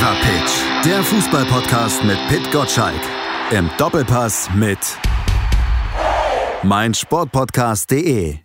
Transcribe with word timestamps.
Fever 0.00 0.16
Pitch, 0.22 0.86
der 0.86 1.02
Fußballpodcast 1.02 2.04
mit 2.04 2.16
Pit 2.28 2.50
Gottschalk. 2.50 3.02
Im 3.50 3.68
Doppelpass 3.76 4.48
mit 4.54 4.78
meinsportpodcast.de. 6.62 8.36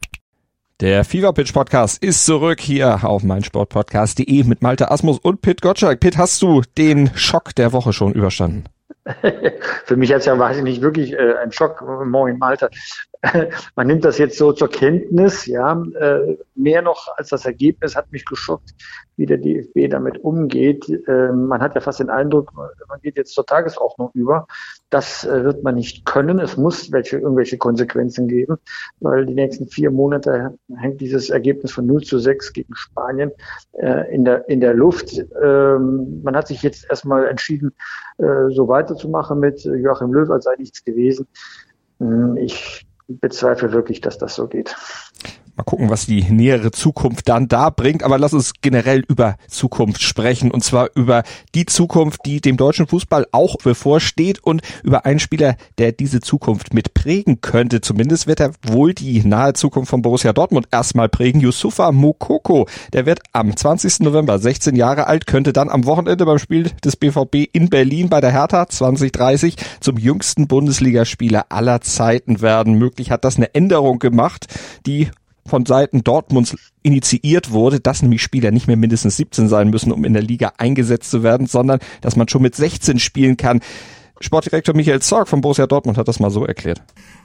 Der 0.82 1.06
Fever 1.06 1.32
Pitch 1.32 1.54
Podcast 1.54 2.04
ist 2.04 2.26
zurück 2.26 2.60
hier 2.60 3.06
auf 3.06 3.24
meinsportpodcast.de 3.24 4.44
mit 4.44 4.62
Malte 4.62 4.92
Asmus 4.92 5.18
und 5.20 5.42
Pit 5.42 5.62
Gottschalk. 5.62 6.02
Pit, 6.02 6.18
hast 6.18 6.42
du 6.42 6.62
den 6.78 7.16
Schock 7.16 7.56
der 7.56 7.72
Woche 7.72 7.94
schon 7.94 8.12
überstanden? 8.12 8.66
Für 9.86 9.96
mich 9.96 10.10
jetzt 10.10 10.26
ja 10.26 10.38
weiß 10.38 10.58
ich 10.58 10.64
nicht 10.64 10.82
wirklich 10.82 11.14
äh, 11.14 11.36
ein 11.42 11.54
Schock. 11.54 11.82
Moin 12.06 12.38
Malte. 12.38 12.70
man 13.76 13.88
nimmt 13.88 14.06
das 14.06 14.18
jetzt 14.18 14.38
so 14.38 14.52
zur 14.52 14.70
Kenntnis, 14.70 15.46
ja. 15.46 15.82
Äh, 16.00 16.38
mehr 16.56 16.82
noch 16.82 17.08
als 17.18 17.30
das 17.30 17.46
Ergebnis 17.46 17.96
hat 17.96 18.12
mich 18.12 18.26
geschockt, 18.26 18.74
wie 19.18 19.26
der 19.26 19.38
DFB 19.38 19.90
damit 19.90 20.24
umgeht. 20.24 20.88
Äh, 21.08 21.32
man 21.32 21.62
hat 21.62 21.76
ja 21.76 21.82
fast 21.82 22.00
den 22.00 22.10
Eindruck, 22.10 22.52
man 22.54 23.02
geht 23.02 23.18
jetzt 23.18 23.34
zur 23.34 23.46
Tagesordnung 23.46 24.12
über. 24.14 24.48
Das 24.90 25.26
äh, 25.26 25.44
wird 25.44 25.64
man 25.64 25.76
nicht 25.76 26.06
können. 26.06 26.40
Es 26.40 26.58
muss 26.58 26.92
welche, 26.92 27.18
irgendwelche 27.18 27.58
Konsequenzen 27.58 28.28
geben, 28.28 28.58
weil 29.00 29.26
die 29.26 29.34
nächsten 29.34 29.68
vier 29.68 29.92
Monate 29.92 30.58
hängt 30.78 31.02
dieses 31.02 31.30
Ergebnis 31.30 31.72
von 31.72 31.86
0 31.86 32.04
zu 32.04 32.20
6 32.20 32.54
gegen 32.54 32.76
Spanien 32.76 33.32
äh, 33.74 34.14
in, 34.14 34.26
der, 34.26 34.48
in 34.50 34.60
der 34.60 34.74
Luft. 34.74 35.18
Ähm, 35.42 36.22
man 36.24 36.36
hat 36.36 36.48
sich 36.48 36.62
jetzt 36.64 36.88
erstmal 36.90 37.28
entschieden, 37.28 37.74
so 38.18 38.70
weiterzumachen 38.70 39.42
mit 39.42 39.66
Joachim 39.66 40.14
Löw, 40.14 40.30
als 40.30 40.46
sei 40.46 40.56
nichts 40.58 40.86
gewesen. 40.86 41.28
Hm, 42.00 42.38
ich 42.38 42.88
bezweifle 43.08 43.72
wirklich, 43.72 44.02
dass 44.02 44.18
das 44.18 44.36
so 44.36 44.48
geht. 44.48 44.76
Mal 45.58 45.64
gucken, 45.64 45.90
was 45.90 46.06
die 46.06 46.22
nähere 46.22 46.72
Zukunft 46.72 47.30
dann 47.30 47.48
da 47.48 47.70
bringt. 47.70 48.04
Aber 48.04 48.18
lass 48.18 48.34
uns 48.34 48.54
generell 48.62 49.04
über 49.08 49.38
Zukunft 49.48 50.02
sprechen. 50.02 50.52
Und 50.52 50.66
zwar 50.66 50.90
über 50.96 51.24
die 51.54 51.66
Zukunft, 51.66 52.22
die 52.26 52.42
dem 52.42 52.58
deutschen 52.58 52.88
Fußball 52.88 53.28
auch 53.32 53.56
bevorsteht 53.58 54.44
und 54.44 54.62
über 54.84 55.06
einen 55.06 55.20
Spieler, 55.20 55.56
der 55.78 55.94
diese 55.94 56.20
Zukunft 56.20 56.74
mit 56.74 56.94
prägen 56.94 57.40
könnte. 57.40 57.80
Zumindest 57.80 58.28
wird 58.28 58.42
er 58.42 58.52
wohl 58.64 58.94
die 58.94 59.26
nahe 59.26 59.54
Zukunft 59.54 59.90
von 59.90 60.02
Borussia 60.02 60.34
Dortmund 60.34 60.68
erstmal 60.72 61.08
prägen. 61.08 61.40
Yusufa 61.40 61.94
Mokoko, 61.94 62.68
der 62.92 63.06
wird 63.06 63.22
am 63.32 63.56
20. 63.56 64.02
November 64.02 64.40
16 64.40 64.76
Jahre 64.76 65.08
alt, 65.08 65.26
könnte 65.26 65.54
dann 65.54 65.70
am 65.70 65.86
Wochenende 65.86 66.26
beim 66.26 66.40
Spiel 66.40 66.72
des 66.84 66.98
BVB 66.98 67.48
in 67.54 67.70
Berlin 67.70 68.10
bei 68.10 68.20
der 68.20 68.32
Hertha 68.34 68.68
2030 68.68 69.56
zum 69.80 69.98
jüngsten 69.98 70.48
Bundesligaspieler 70.48 71.46
aller 71.48 71.80
Zeiten 71.80 72.42
werden. 72.42 72.74
Möglich 72.74 73.10
hat 73.10 73.24
das 73.24 73.38
eine 73.38 73.56
Änderung 73.56 74.00
gemacht, 74.00 74.48
die 74.86 75.10
von 75.48 75.66
Seiten 75.66 76.04
Dortmunds 76.04 76.56
initiiert 76.82 77.52
wurde, 77.52 77.80
dass 77.80 78.02
nämlich 78.02 78.22
Spieler 78.22 78.52
nicht 78.52 78.68
mehr 78.68 78.78
mindestens 78.78 79.18
17 79.18 79.48
sein 79.48 79.70
müssen, 79.70 79.92
um 79.92 80.04
in 80.04 80.14
der 80.14 80.24
Liga 80.24 80.54
eingesetzt 80.58 81.12
zu 81.12 81.24
werden, 81.24 81.48
sondern 81.48 81.80
dass 82.02 82.16
man 82.16 82.28
schon 82.28 82.42
mit 82.42 82.56
16 82.56 83.00
spielen 83.00 83.38
kann. 83.38 83.62
Sportdirektor 84.22 84.76
Michael 84.76 85.02
Zorg 85.02 85.28
von 85.28 85.42
Borussia 85.42 85.68
Dortmund 85.68 85.98
hat 85.98 86.08
das 86.08 86.20
mal 86.20 86.32
so 86.32 86.46
erklärt. 86.46 86.82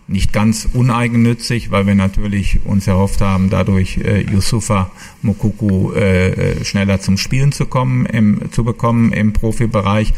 Nicht 0.08 0.32
ganz 0.32 0.68
uneigennützig, 0.74 1.70
weil 1.70 1.86
wir 1.86 1.94
natürlich 1.94 2.66
uns 2.66 2.86
erhofft 2.86 3.20
haben, 3.20 3.48
dadurch 3.48 3.98
äh, 3.98 4.22
Yusufa 4.22 4.90
Mokuku 5.22 5.92
äh, 5.92 6.30
äh, 6.30 6.64
schneller 6.64 7.00
zum 7.00 7.16
Spielen 7.16 7.52
zu 7.52 7.66
kommen, 7.66 8.06
im, 8.06 8.50
zu 8.50 8.64
bekommen 8.64 9.12
im 9.12 9.32
Profibereich. 9.32 10.14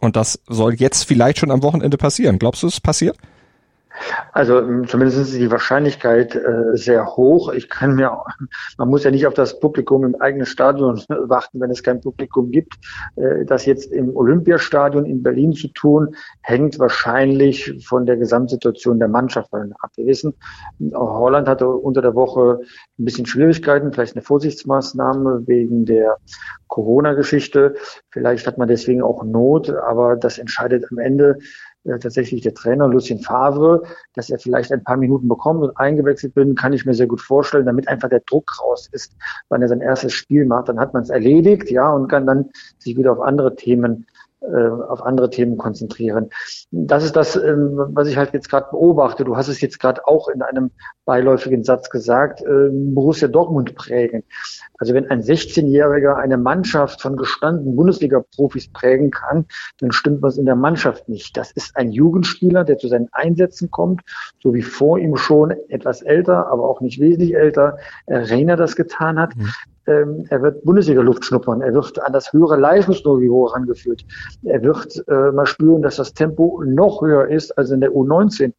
Und 0.00 0.16
das 0.16 0.40
soll 0.48 0.74
jetzt 0.74 1.04
vielleicht 1.04 1.38
schon 1.38 1.52
am 1.52 1.62
Wochenende 1.62 1.96
passieren. 1.96 2.38
Glaubst 2.38 2.64
du, 2.64 2.66
es 2.66 2.80
passiert? 2.80 3.16
Also 4.32 4.58
ähm, 4.58 4.86
zumindest 4.88 5.18
ist 5.18 5.34
die 5.34 5.50
Wahrscheinlichkeit 5.50 6.34
äh, 6.34 6.76
sehr 6.76 7.16
hoch. 7.16 7.52
Ich 7.52 7.68
kann 7.68 7.94
mir, 7.94 8.24
man 8.78 8.88
muss 8.88 9.04
ja 9.04 9.10
nicht 9.10 9.26
auf 9.26 9.34
das 9.34 9.60
Publikum 9.60 10.04
im 10.04 10.20
eigenen 10.20 10.46
Stadion 10.46 10.96
warten, 11.08 11.60
wenn 11.60 11.70
es 11.70 11.82
kein 11.82 12.00
Publikum 12.00 12.50
gibt. 12.50 12.74
Äh, 13.16 13.44
das 13.44 13.66
jetzt 13.66 13.92
im 13.92 14.16
Olympiastadion 14.16 15.04
in 15.06 15.22
Berlin 15.22 15.52
zu 15.52 15.68
tun, 15.68 16.16
hängt 16.42 16.78
wahrscheinlich 16.78 17.84
von 17.86 18.06
der 18.06 18.16
Gesamtsituation 18.16 18.98
der 18.98 19.08
Mannschaft 19.08 19.52
ab. 19.54 19.90
Wir 19.96 20.06
wissen, 20.06 20.34
Holland 20.92 21.48
hatte 21.48 21.68
unter 21.68 22.02
der 22.02 22.14
Woche 22.14 22.60
ein 22.98 23.04
bisschen 23.04 23.26
Schwierigkeiten, 23.26 23.92
vielleicht 23.92 24.16
eine 24.16 24.22
Vorsichtsmaßnahme 24.22 25.46
wegen 25.46 25.84
der 25.84 26.16
Corona-Geschichte. 26.68 27.74
Vielleicht 28.10 28.46
hat 28.46 28.58
man 28.58 28.68
deswegen 28.68 29.02
auch 29.02 29.22
Not, 29.22 29.70
aber 29.70 30.16
das 30.16 30.38
entscheidet 30.38 30.86
am 30.90 30.98
Ende 30.98 31.38
äh, 31.84 31.98
tatsächlich 31.98 32.42
der 32.42 32.54
Trainer 32.54 32.88
Lucien 32.88 33.20
Favre, 33.20 33.82
dass 34.14 34.30
er 34.30 34.38
vielleicht 34.38 34.72
ein 34.72 34.84
paar 34.84 34.96
Minuten 34.96 35.28
bekommt 35.28 35.62
und 35.62 35.76
eingewechselt 35.76 36.34
bin, 36.34 36.54
kann 36.54 36.72
ich 36.72 36.84
mir 36.86 36.94
sehr 36.94 37.06
gut 37.06 37.20
vorstellen, 37.20 37.66
damit 37.66 37.88
einfach 37.88 38.08
der 38.08 38.20
Druck 38.20 38.60
raus 38.60 38.88
ist, 38.92 39.14
wenn 39.50 39.62
er 39.62 39.68
sein 39.68 39.80
erstes 39.80 40.12
Spiel 40.12 40.46
macht, 40.46 40.68
dann 40.68 40.80
hat 40.80 40.94
man 40.94 41.02
es 41.02 41.10
erledigt, 41.10 41.70
ja, 41.70 41.90
und 41.92 42.08
kann 42.08 42.26
dann 42.26 42.50
sich 42.78 42.96
wieder 42.96 43.12
auf 43.12 43.20
andere 43.20 43.54
Themen 43.54 44.06
äh, 44.44 44.68
auf 44.68 45.02
andere 45.02 45.30
Themen 45.30 45.56
konzentrieren. 45.56 46.28
Das 46.76 47.04
ist 47.04 47.14
das, 47.14 47.36
ähm, 47.36 47.78
was 47.92 48.08
ich 48.08 48.16
halt 48.16 48.32
jetzt 48.32 48.50
gerade 48.50 48.66
beobachte. 48.70 49.24
Du 49.24 49.36
hast 49.36 49.46
es 49.46 49.60
jetzt 49.60 49.78
gerade 49.78 50.06
auch 50.08 50.26
in 50.28 50.42
einem 50.42 50.72
beiläufigen 51.04 51.62
Satz 51.62 51.88
gesagt, 51.88 52.42
ähm, 52.42 52.94
Borussia 52.94 53.28
Dortmund 53.28 53.76
prägen. 53.76 54.24
Also 54.78 54.92
wenn 54.92 55.08
ein 55.08 55.22
16-Jähriger 55.22 56.16
eine 56.16 56.36
Mannschaft 56.36 57.00
von 57.00 57.16
gestandenen 57.16 57.76
Bundesliga-Profis 57.76 58.72
prägen 58.72 59.12
kann, 59.12 59.46
dann 59.78 59.92
stimmt 59.92 60.20
was 60.22 60.36
in 60.36 60.46
der 60.46 60.56
Mannschaft 60.56 61.08
nicht. 61.08 61.36
Das 61.36 61.52
ist 61.52 61.76
ein 61.76 61.92
Jugendspieler, 61.92 62.64
der 62.64 62.78
zu 62.78 62.88
seinen 62.88 63.08
Einsätzen 63.12 63.70
kommt, 63.70 64.02
so 64.42 64.52
wie 64.52 64.62
vor 64.62 64.98
ihm 64.98 65.16
schon 65.16 65.52
etwas 65.68 66.02
älter, 66.02 66.48
aber 66.48 66.68
auch 66.68 66.80
nicht 66.80 66.98
wesentlich 66.98 67.36
älter, 67.36 67.78
Rainer 68.08 68.56
das 68.56 68.74
getan 68.74 69.20
hat. 69.20 69.36
Mhm 69.36 69.52
ähm, 69.86 70.26
er 70.30 70.42
wird 70.42 70.64
Bundesliga-Luft 70.64 71.24
schnuppern, 71.24 71.60
er 71.60 71.74
wird 71.74 72.00
an 72.04 72.12
das 72.12 72.32
höhere 72.32 72.56
Leistungsniveau 72.56 73.48
herangeführt, 73.48 74.04
er 74.44 74.62
wird 74.62 75.02
äh, 75.08 75.32
mal 75.32 75.46
spüren, 75.46 75.82
dass 75.82 75.96
das 75.96 76.14
Tempo 76.14 76.62
noch 76.64 77.02
höher 77.02 77.28
ist 77.28 77.56
als 77.58 77.70
in 77.70 77.80
der 77.80 77.92
U19, 77.92 78.52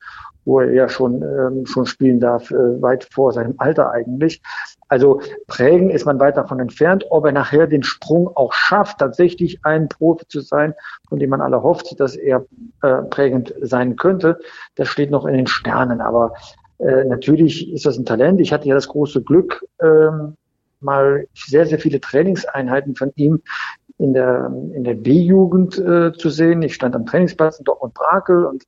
wo 0.45 0.59
er 0.59 0.71
ja 0.71 0.87
schon, 0.87 1.21
ähm, 1.23 1.65
schon 1.65 1.85
spielen 1.85 2.19
darf, 2.19 2.51
äh, 2.51 2.81
weit 2.81 3.07
vor 3.11 3.31
seinem 3.33 3.55
Alter 3.57 3.91
eigentlich. 3.91 4.41
Also 4.87 5.19
prägen 5.47 5.89
ist 5.89 6.05
man 6.05 6.19
weit 6.19 6.37
davon 6.37 6.59
entfernt. 6.59 7.05
Ob 7.09 7.25
er 7.25 7.31
nachher 7.31 7.67
den 7.67 7.83
Sprung 7.83 8.29
auch 8.35 8.53
schafft, 8.53 8.99
tatsächlich 8.99 9.59
ein 9.63 9.89
Profi 9.89 10.27
zu 10.27 10.41
sein, 10.41 10.75
von 11.09 11.19
dem 11.19 11.31
man 11.31 11.41
alle 11.41 11.63
hofft, 11.63 11.99
dass 11.99 12.15
er 12.15 12.45
äh, 12.83 13.01
prägend 13.09 13.53
sein 13.61 13.95
könnte, 13.95 14.39
das 14.75 14.87
steht 14.87 15.09
noch 15.09 15.25
in 15.25 15.33
den 15.33 15.47
Sternen. 15.47 16.01
Aber 16.01 16.33
äh, 16.77 17.03
natürlich 17.05 17.71
ist 17.73 17.85
das 17.85 17.97
ein 17.97 18.05
Talent. 18.05 18.39
Ich 18.39 18.53
hatte 18.53 18.67
ja 18.67 18.75
das 18.75 18.87
große 18.87 19.23
Glück, 19.23 19.65
ähm, 19.81 20.35
mal 20.85 21.27
sehr, 21.33 21.65
sehr 21.65 21.79
viele 21.79 21.99
Trainingseinheiten 21.99 22.95
von 22.95 23.11
ihm 23.15 23.41
in 23.97 24.13
der, 24.13 24.51
in 24.73 24.83
der 24.83 24.93
B-Jugend 24.93 25.77
äh, 25.77 26.13
zu 26.13 26.29
sehen. 26.29 26.61
Ich 26.61 26.75
stand 26.75 26.95
am 26.95 27.05
Trainingsplatz 27.05 27.59
in 27.59 27.65
Dortmund-Brakel 27.65 28.45
und 28.45 28.63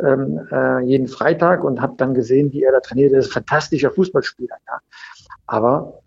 ähm, 0.00 0.46
äh, 0.50 0.84
jeden 0.84 1.08
Freitag 1.08 1.64
und 1.64 1.80
habe 1.80 1.94
dann 1.96 2.14
gesehen, 2.14 2.52
wie 2.52 2.62
er 2.62 2.72
da 2.72 2.80
trainiert. 2.80 3.12
Er 3.12 3.18
ist 3.18 3.28
ein 3.28 3.32
fantastischer 3.32 3.90
Fußballspieler. 3.90 4.56
Ja. 4.66 4.78
Aber 5.46 6.02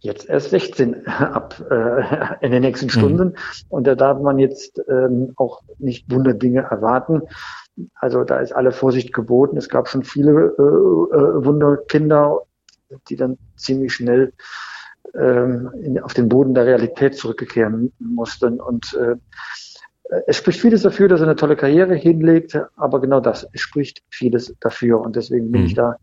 jetzt 0.00 0.28
erst 0.28 0.50
16 0.50 1.06
ab 1.06 1.62
äh, 1.70 2.44
in 2.44 2.52
den 2.52 2.62
nächsten 2.62 2.86
mhm. 2.86 2.90
Stunden. 2.90 3.28
Mhm. 3.28 3.34
Und 3.68 3.86
da 3.86 3.94
darf 3.94 4.20
man 4.20 4.38
jetzt 4.38 4.80
ähm, 4.88 5.32
auch 5.36 5.62
nicht 5.78 6.10
Wunderdinge 6.10 6.62
erwarten. 6.62 7.22
Also 7.94 8.24
da 8.24 8.38
ist 8.38 8.52
alle 8.52 8.72
Vorsicht 8.72 9.12
geboten. 9.12 9.56
Es 9.56 9.68
gab 9.68 9.88
schon 9.88 10.02
viele 10.02 10.32
äh, 10.32 10.62
äh, 10.62 11.44
Wunderkinder, 11.44 12.42
die 13.08 13.16
dann 13.16 13.38
ziemlich 13.56 13.92
schnell 13.92 14.32
ähm, 15.14 15.70
in, 15.82 16.00
auf 16.00 16.14
den 16.14 16.28
Boden 16.28 16.54
der 16.54 16.66
Realität 16.66 17.16
zurückkehren 17.16 17.92
mussten. 17.98 18.60
Und 18.60 18.94
äh, 18.94 19.16
es 20.26 20.36
spricht 20.36 20.60
vieles 20.60 20.82
dafür, 20.82 21.08
dass 21.08 21.20
er 21.20 21.26
eine 21.26 21.36
tolle 21.36 21.56
Karriere 21.56 21.94
hinlegt, 21.94 22.58
aber 22.76 23.00
genau 23.00 23.20
das, 23.20 23.46
spricht 23.54 24.02
vieles 24.10 24.54
dafür. 24.60 25.00
Und 25.00 25.16
deswegen 25.16 25.52
bin 25.52 25.62
mhm. 25.62 25.66
ich 25.66 25.74
da 25.74 25.96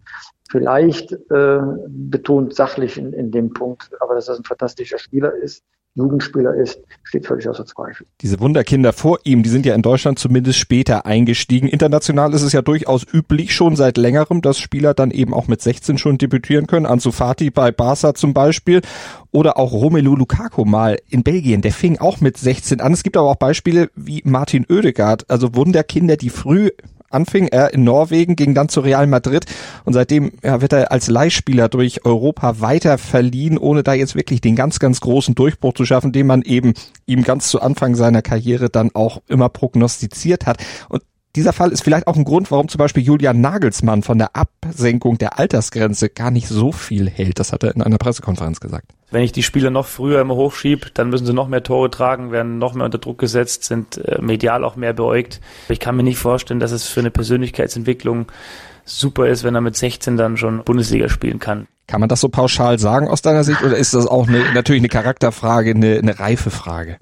vielleicht 0.50 1.12
äh, 1.12 1.60
betont 1.88 2.54
sachlich 2.56 2.98
in, 2.98 3.14
in 3.14 3.32
dem 3.32 3.54
Punkt, 3.54 3.90
aber 4.00 4.16
dass 4.16 4.28
das 4.28 4.38
ein 4.38 4.44
fantastischer 4.44 5.00
Spieler 5.00 5.34
ist, 5.34 5.64
Jugendspieler 5.96 6.54
ist, 6.54 6.80
steht 7.04 7.26
völlig 7.26 7.48
außer 7.48 7.66
Zweifel. 7.66 8.06
Diese 8.22 8.40
Wunderkinder 8.42 8.92
vor 8.92 9.20
ihm, 9.24 9.44
die 9.44 9.50
sind 9.50 9.66
ja 9.66 9.74
in 9.74 9.82
Deutschland 9.82 10.20
zumindest 10.20 10.60
später 10.60 11.06
eingestiegen. 11.06 11.70
International 11.70 12.34
ist 12.34 12.42
es 12.42 12.52
ja 12.52 12.62
durchaus 12.62 13.06
üblich 13.12 13.56
schon 13.56 13.78
seit 13.78 13.98
längerem, 13.98 14.42
dass 14.42 14.60
Spieler 14.60 14.94
dann 14.94 15.12
eben 15.12 15.34
auch 15.34 15.48
mit 15.48 15.62
16 15.62 15.98
schon 15.98 16.18
debütieren 16.18 16.68
können. 16.68 16.86
Ansu 16.86 17.12
Fati 17.12 17.50
bei 17.50 17.72
Barca 17.72 18.14
zum 18.14 18.34
Beispiel 18.34 18.82
oder 19.32 19.58
auch 19.58 19.72
Romelu 19.72 20.16
Lukaku 20.16 20.66
mal 20.66 20.98
in 21.10 21.24
Belgien, 21.24 21.62
der 21.62 21.72
fing 21.72 21.98
auch 22.00 22.20
mit 22.20 22.38
16 22.38 22.82
an. 22.82 22.92
Es 22.92 23.04
gibt 23.04 23.16
aber 23.16 23.30
auch 23.30 23.36
Beispiele 23.36 23.90
wie 23.96 24.22
Martin 24.26 24.66
Oedegaard, 24.70 25.30
also 25.30 25.56
Wunderkinder, 25.56 26.18
die 26.18 26.30
früh 26.30 26.72
anfing. 27.10 27.48
Er 27.48 27.74
in 27.74 27.84
Norwegen, 27.84 28.36
ging 28.36 28.54
dann 28.54 28.70
zu 28.70 28.82
Real 28.82 29.08
Madrid 29.08 29.46
und 29.84 29.94
seitdem 29.94 30.32
ja, 30.44 30.62
wird 30.62 30.74
er 30.74 30.92
als 30.92 31.08
Leihspieler 31.08 31.70
durch 31.70 32.06
Europa 32.06 32.62
weiter 32.62 32.98
verliehen, 32.98 33.58
ohne 33.58 33.84
da 33.84 33.94
jetzt 33.94 34.16
wirklich 34.16 34.42
den 34.42 34.56
ganz, 34.56 34.80
ganz 34.80 35.02
großen 35.02 35.36
Durchbruch 35.36 35.74
zu 35.74 35.86
schaffen, 35.86 36.12
den 36.12 36.28
man 36.28 36.42
eben 36.42 36.74
ihm 37.06 37.24
ganz 37.24 37.50
zu 37.50 37.62
Anfang 37.62 37.96
seiner 37.96 38.22
Karriere 38.22 38.70
dann 38.70 38.92
auch 38.94 39.22
immer 39.28 39.50
prognostiziert 39.50 40.46
hat. 40.46 40.58
Und 40.90 41.04
dieser 41.36 41.54
Fall 41.54 41.72
ist 41.72 41.84
vielleicht 41.84 42.08
auch 42.08 42.16
ein 42.16 42.24
Grund, 42.24 42.50
warum 42.52 42.68
zum 42.68 42.80
Beispiel 42.80 43.04
Julian 43.04 43.42
Nagelsmann 43.42 44.04
von 44.04 44.18
der 44.18 44.36
Absenkung 44.36 45.18
der 45.18 45.38
Altersgrenze 45.38 46.10
gar 46.10 46.32
nicht 46.32 46.48
so 46.48 46.72
viel 46.72 47.10
hält. 47.10 47.40
Das 47.40 47.52
hat 47.52 47.64
er 47.64 47.76
in 47.76 47.82
einer 47.82 47.98
Pressekonferenz 47.98 48.60
gesagt. 48.60 48.92
Wenn 49.12 49.24
ich 49.24 49.32
die 49.32 49.44
Spieler 49.44 49.70
noch 49.70 49.86
früher 49.86 50.22
immer 50.22 50.36
hochschiebe, 50.36 50.88
dann 50.94 51.10
müssen 51.10 51.26
sie 51.26 51.34
noch 51.34 51.48
mehr 51.48 51.64
Tore 51.64 51.92
tragen, 51.92 52.32
werden 52.32 52.58
noch 52.58 52.74
mehr 52.74 52.86
unter 52.86 52.98
Druck 52.98 53.18
gesetzt, 53.18 53.64
sind 53.64 53.98
äh, 53.98 54.22
medial 54.22 54.64
auch 54.64 54.76
mehr 54.76 54.94
beäugt. 54.94 55.42
Ich 55.70 55.80
kann 55.80 55.96
mir 55.96 56.04
nicht 56.04 56.18
vorstellen, 56.18 56.60
dass 56.60 56.72
es 56.72 56.88
für 56.88 57.02
eine 57.02 57.12
Persönlichkeitsentwicklung 57.12 58.32
super 58.86 59.28
ist, 59.28 59.44
wenn 59.44 59.56
er 59.56 59.62
mit 59.62 59.76
16 59.76 60.18
dann 60.18 60.38
schon 60.38 60.64
Bundesliga 60.64 61.10
spielen 61.10 61.40
kann. 61.40 61.68
Kann 61.88 62.00
man 62.00 62.10
das 62.10 62.22
so 62.22 62.30
pauschal 62.30 62.80
sagen 62.80 63.08
aus 63.08 63.22
deiner 63.22 63.44
Sicht 63.44 63.64
oder 63.64 63.78
ist 63.78 63.94
das 63.94 64.08
auch 64.08 64.28
eine, 64.28 64.40
natürlich 64.54 64.82
eine 64.82 64.90
Charakterfrage, 64.90 65.72
eine, 65.72 66.00
eine 66.00 66.20
reife 66.20 66.50
Frage? 66.50 66.98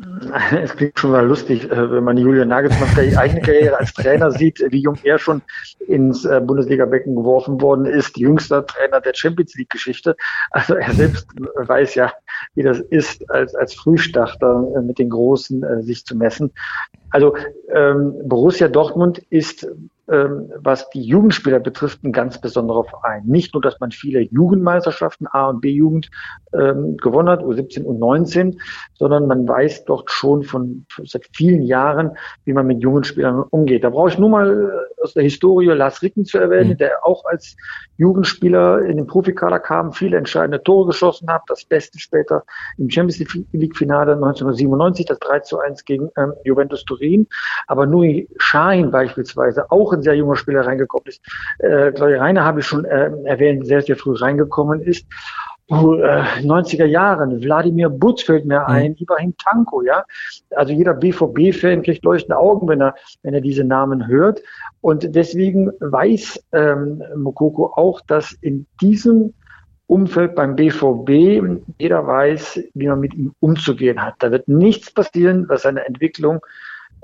Es 0.62 0.76
klingt 0.76 1.00
schon 1.00 1.12
mal 1.12 1.26
lustig, 1.26 1.72
äh, 1.72 1.92
wenn 1.92 2.04
man 2.04 2.18
Julian 2.18 2.50
Nagelsmanns 2.50 3.18
eigene 3.18 3.42
Karriere 3.42 3.80
als 3.80 3.94
Trainer 3.94 4.32
sieht, 4.32 4.62
wie 4.70 4.82
jung 4.82 4.98
er 5.04 5.20
schon 5.20 5.42
ins 5.88 6.26
äh, 6.26 6.42
Bundesliga-Becken 6.42 7.16
geworfen 7.16 7.62
worden 7.62 7.86
ist, 7.86 8.18
jüngster 8.18 8.66
Trainer 8.66 9.00
der 9.00 9.14
Champions 9.14 9.56
League-Geschichte. 9.56 10.16
Also 10.52 10.76
er 10.76 10.94
selbst 10.94 11.28
weiß 11.56 11.96
ja, 11.96 12.12
wie 12.56 12.64
das 12.64 12.80
ist, 12.80 13.30
als, 13.30 13.56
als 13.56 13.74
Frühstarter 13.76 14.68
äh, 14.76 14.82
mit 14.82 15.00
den 15.00 15.10
Großen 15.10 15.84
sich 15.84 16.06
zu 16.06 16.16
messen. 16.16 16.52
Also 17.10 17.36
ähm, 17.74 18.16
Borussia 18.26 18.68
Dortmund 18.68 19.20
ist 19.30 19.68
was 20.08 20.90
die 20.90 21.02
Jugendspieler 21.02 21.60
betrifft, 21.60 22.04
ein 22.04 22.12
ganz 22.12 22.40
besonderer 22.42 22.84
Verein. 22.84 23.24
Nicht 23.26 23.54
nur, 23.54 23.62
dass 23.62 23.80
man 23.80 23.92
viele 23.92 24.22
Jugendmeisterschaften 24.22 25.28
A 25.28 25.50
und 25.50 25.62
B-Jugend 25.62 26.10
ähm, 26.54 26.98
gewonnen 26.98 27.30
hat, 27.30 27.42
U17 27.42 27.84
und 27.84 28.00
19, 28.00 28.60
sondern 28.96 29.28
man 29.28 29.48
weiß 29.48 29.86
dort 29.86 30.12
schon 30.12 30.44
von 30.44 30.86
seit 31.06 31.30
vielen 31.34 31.62
Jahren, 31.62 32.18
wie 32.44 32.54
man 32.54 32.68
mit 32.68 32.82
jungen 32.82 33.06
Spielern 33.06 33.44
umgeht. 33.50 33.84
Da 33.84 33.90
brauche 33.90 34.10
ich 34.10 34.20
nur 34.20 34.30
mal 34.30 34.52
äh, 34.52 35.04
aus 35.04 35.14
der 35.14 35.24
Historie 35.24 35.68
Lars 35.68 36.02
Ricken 36.02 36.26
zu 36.26 36.38
erwähnen, 36.38 36.72
mhm. 36.72 36.78
der 36.78 37.06
auch 37.06 37.24
als 37.26 37.56
Jugendspieler 37.98 38.82
in 38.82 38.98
den 38.98 39.08
Profikader 39.08 39.60
kam, 39.60 39.94
viele 39.94 40.18
entscheidende 40.18 40.62
Tore 40.62 40.88
geschossen 40.88 41.30
hat, 41.30 41.44
das 41.48 41.64
Beste 41.64 42.00
später 42.00 42.44
im 42.78 42.90
Champions 42.90 43.20
League 43.54 43.78
Finale 43.78 44.14
1997, 44.14 45.06
das 45.06 45.20
3 45.20 45.40
zu 45.40 45.60
1 45.60 45.86
gegen 45.86 46.10
ähm, 46.18 46.34
Juventus 46.44 46.84
Turin. 46.84 47.28
Aber 47.68 47.86
Nuri 47.86 48.28
Schein 48.38 48.92
beispielsweise 48.92 49.72
auch 49.72 49.93
ein 49.94 50.04
sehr 50.04 50.16
junger 50.16 50.36
Spieler 50.36 50.66
reingekommen 50.66 51.08
ist. 51.08 51.22
Äh, 51.60 51.92
Claudia 51.92 52.20
Reiner 52.20 52.44
habe 52.44 52.60
ich 52.60 52.66
schon 52.66 52.86
äh, 52.86 53.12
erwähnt, 53.26 53.66
sehr, 53.68 53.82
sehr 53.82 53.96
früh 53.96 54.14
reingekommen 54.14 54.82
ist. 54.82 55.06
Uh, 55.72 55.96
äh, 55.96 56.24
90er 56.42 56.86
Jahren, 56.86 57.42
Wladimir 57.42 57.90
Butz 57.90 58.24
fällt 58.24 58.46
mir 58.46 58.68
ein, 58.68 58.92
mhm. 58.92 58.98
Ibrahim 59.00 59.34
Tanko, 59.38 59.82
ja. 59.82 60.04
Also 60.52 60.74
jeder 60.74 60.94
BVB-Fan 60.94 61.84
kriegt 61.84 62.04
leuchtende 62.04 62.38
Augen, 62.38 62.68
wenn 62.68 62.82
er, 62.82 62.96
wenn 63.22 63.34
er 63.34 63.40
diese 63.40 63.64
Namen 63.64 64.08
hört. 64.08 64.42
Und 64.82 65.16
deswegen 65.16 65.72
weiß 65.80 66.44
ähm, 66.52 67.02
Mokoko 67.16 67.74
auch, 67.78 68.02
dass 68.02 68.34
in 68.42 68.66
diesem 68.82 69.34
Umfeld 69.88 70.36
beim 70.36 70.56
BVB 70.56 71.62
jeder 71.78 72.06
weiß, 72.08 72.60
wie 72.74 72.88
man 72.88 73.00
mit 73.00 73.14
ihm 73.14 73.34
umzugehen 73.40 74.02
hat. 74.02 74.16
Da 74.20 74.32
wird 74.32 74.48
nichts 74.50 74.92
passieren, 74.92 75.48
was 75.48 75.62
seine 75.62 75.86
Entwicklung 75.86 76.42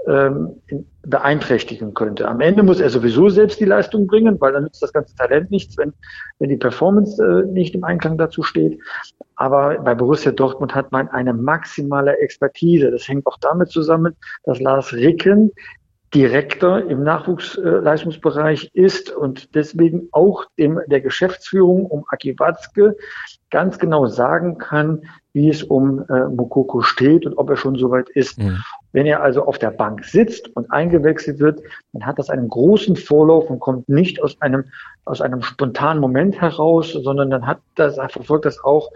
ähm, 0.08 0.62
beeinträchtigen 1.04 1.94
könnte. 1.94 2.28
Am 2.28 2.42
Ende 2.42 2.64
muss 2.64 2.80
er 2.80 2.90
sowieso 2.90 3.30
selbst 3.30 3.60
die 3.60 3.66
Leistung 3.66 4.08
bringen, 4.08 4.40
weil 4.40 4.54
dann 4.54 4.64
nützt 4.64 4.82
das 4.82 4.94
ganze 4.94 5.16
Talent 5.16 5.52
nichts, 5.52 5.78
wenn, 5.78 5.94
wenn 6.40 6.50
die 6.50 6.58
Performance 6.58 7.24
äh, 7.24 7.52
nicht 7.52 7.76
im 7.76 7.84
Einklang 7.84 8.18
dazu 8.18 8.44
steht. 8.44 8.80
Aber 9.36 9.80
bei 9.80 9.96
Borussia 9.96 10.32
Dortmund 10.32 10.76
hat 10.76 10.92
man 10.92 11.08
eine 11.10 11.34
maximale 11.34 12.18
Expertise. 12.18 12.92
Das 12.92 13.08
hängt 13.08 13.26
auch 13.26 13.38
damit 13.40 13.70
zusammen, 13.70 14.16
dass 14.44 14.60
Lars 14.60 14.94
Ricken 14.94 15.52
Direktor 16.14 16.80
im 16.90 17.04
Nachwuchsleistungsbereich 17.04 18.72
ist 18.74 19.12
und 19.12 19.54
deswegen 19.54 20.10
auch 20.12 20.46
dem 20.58 20.80
der 20.88 21.02
Geschäftsführung 21.02 21.86
um 21.86 22.04
Aki 22.10 22.40
Watzke 22.40 22.98
ganz 23.52 23.78
genau 23.78 24.08
sagen 24.08 24.58
kann, 24.58 25.04
wie 25.34 25.50
es 25.50 25.62
um 25.62 26.04
äh, 26.10 26.26
Mokoko 26.30 26.82
steht 26.82 27.28
und 27.28 27.38
ob 27.38 27.50
er 27.52 27.58
schon 27.58 27.76
soweit 27.76 28.10
ist. 28.10 28.40
Mhm. 28.40 28.58
Wenn 28.92 29.06
er 29.06 29.22
also 29.22 29.46
auf 29.46 29.60
der 29.60 29.72
Bank 29.72 30.04
sitzt 30.06 30.56
und 30.56 30.72
eingewechselt 30.72 31.40
wird, 31.40 31.62
dann 31.94 32.06
hat 32.06 32.20
das 32.20 32.30
einen 32.30 32.48
großen 32.48 32.96
Vorlauf 32.96 33.50
und 33.50 33.60
kommt 33.60 33.88
nicht 33.90 34.22
aus 34.22 34.42
einem 34.42 34.66
aus 35.06 35.22
einem 35.22 35.42
spontanen 35.42 36.02
Moment 36.02 36.40
heraus, 36.40 36.94
sondern 36.94 37.30
dann 37.30 37.48
hat 37.48 37.60
das 37.76 37.96
verfolgt 37.96 38.46
das 38.46 38.64
auch 38.64 38.92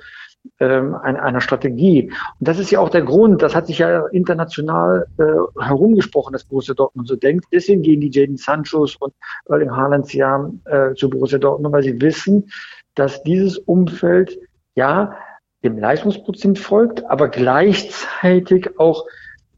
ähm, 0.60 0.96
einer 0.96 1.42
Strategie. 1.42 2.12
Und 2.40 2.48
das 2.48 2.60
ist 2.60 2.72
ja 2.72 2.80
auch 2.80 2.90
der 2.90 3.04
Grund, 3.04 3.42
das 3.42 3.56
hat 3.56 3.68
sich 3.68 3.80
ja 3.80 4.06
international 4.08 5.08
äh, 5.18 5.64
herumgesprochen, 5.64 6.34
dass 6.34 6.44
Borussia 6.44 6.74
Dortmund 6.74 7.08
so 7.08 7.16
denkt. 7.16 7.46
Deswegen 7.52 7.82
gehen 7.82 8.02
die 8.02 8.12
Jaden 8.12 8.38
Sanchos 8.38 8.96
und 8.98 9.14
Erling 9.48 9.72
Haalands 9.72 10.12
ja 10.14 10.50
äh, 10.66 10.94
zu 10.96 11.10
Borussia 11.10 11.40
Dortmund, 11.40 11.74
weil 11.74 11.84
sie 11.84 12.02
wissen, 12.02 12.50
dass 12.96 13.24
dieses 13.24 13.58
Umfeld 13.58 14.38
ja 14.76 15.16
dem 15.64 15.78
Leistungsprozent 15.78 16.60
folgt, 16.60 17.06
aber 17.10 17.30
gleichzeitig 17.30 18.78
auch 18.78 19.06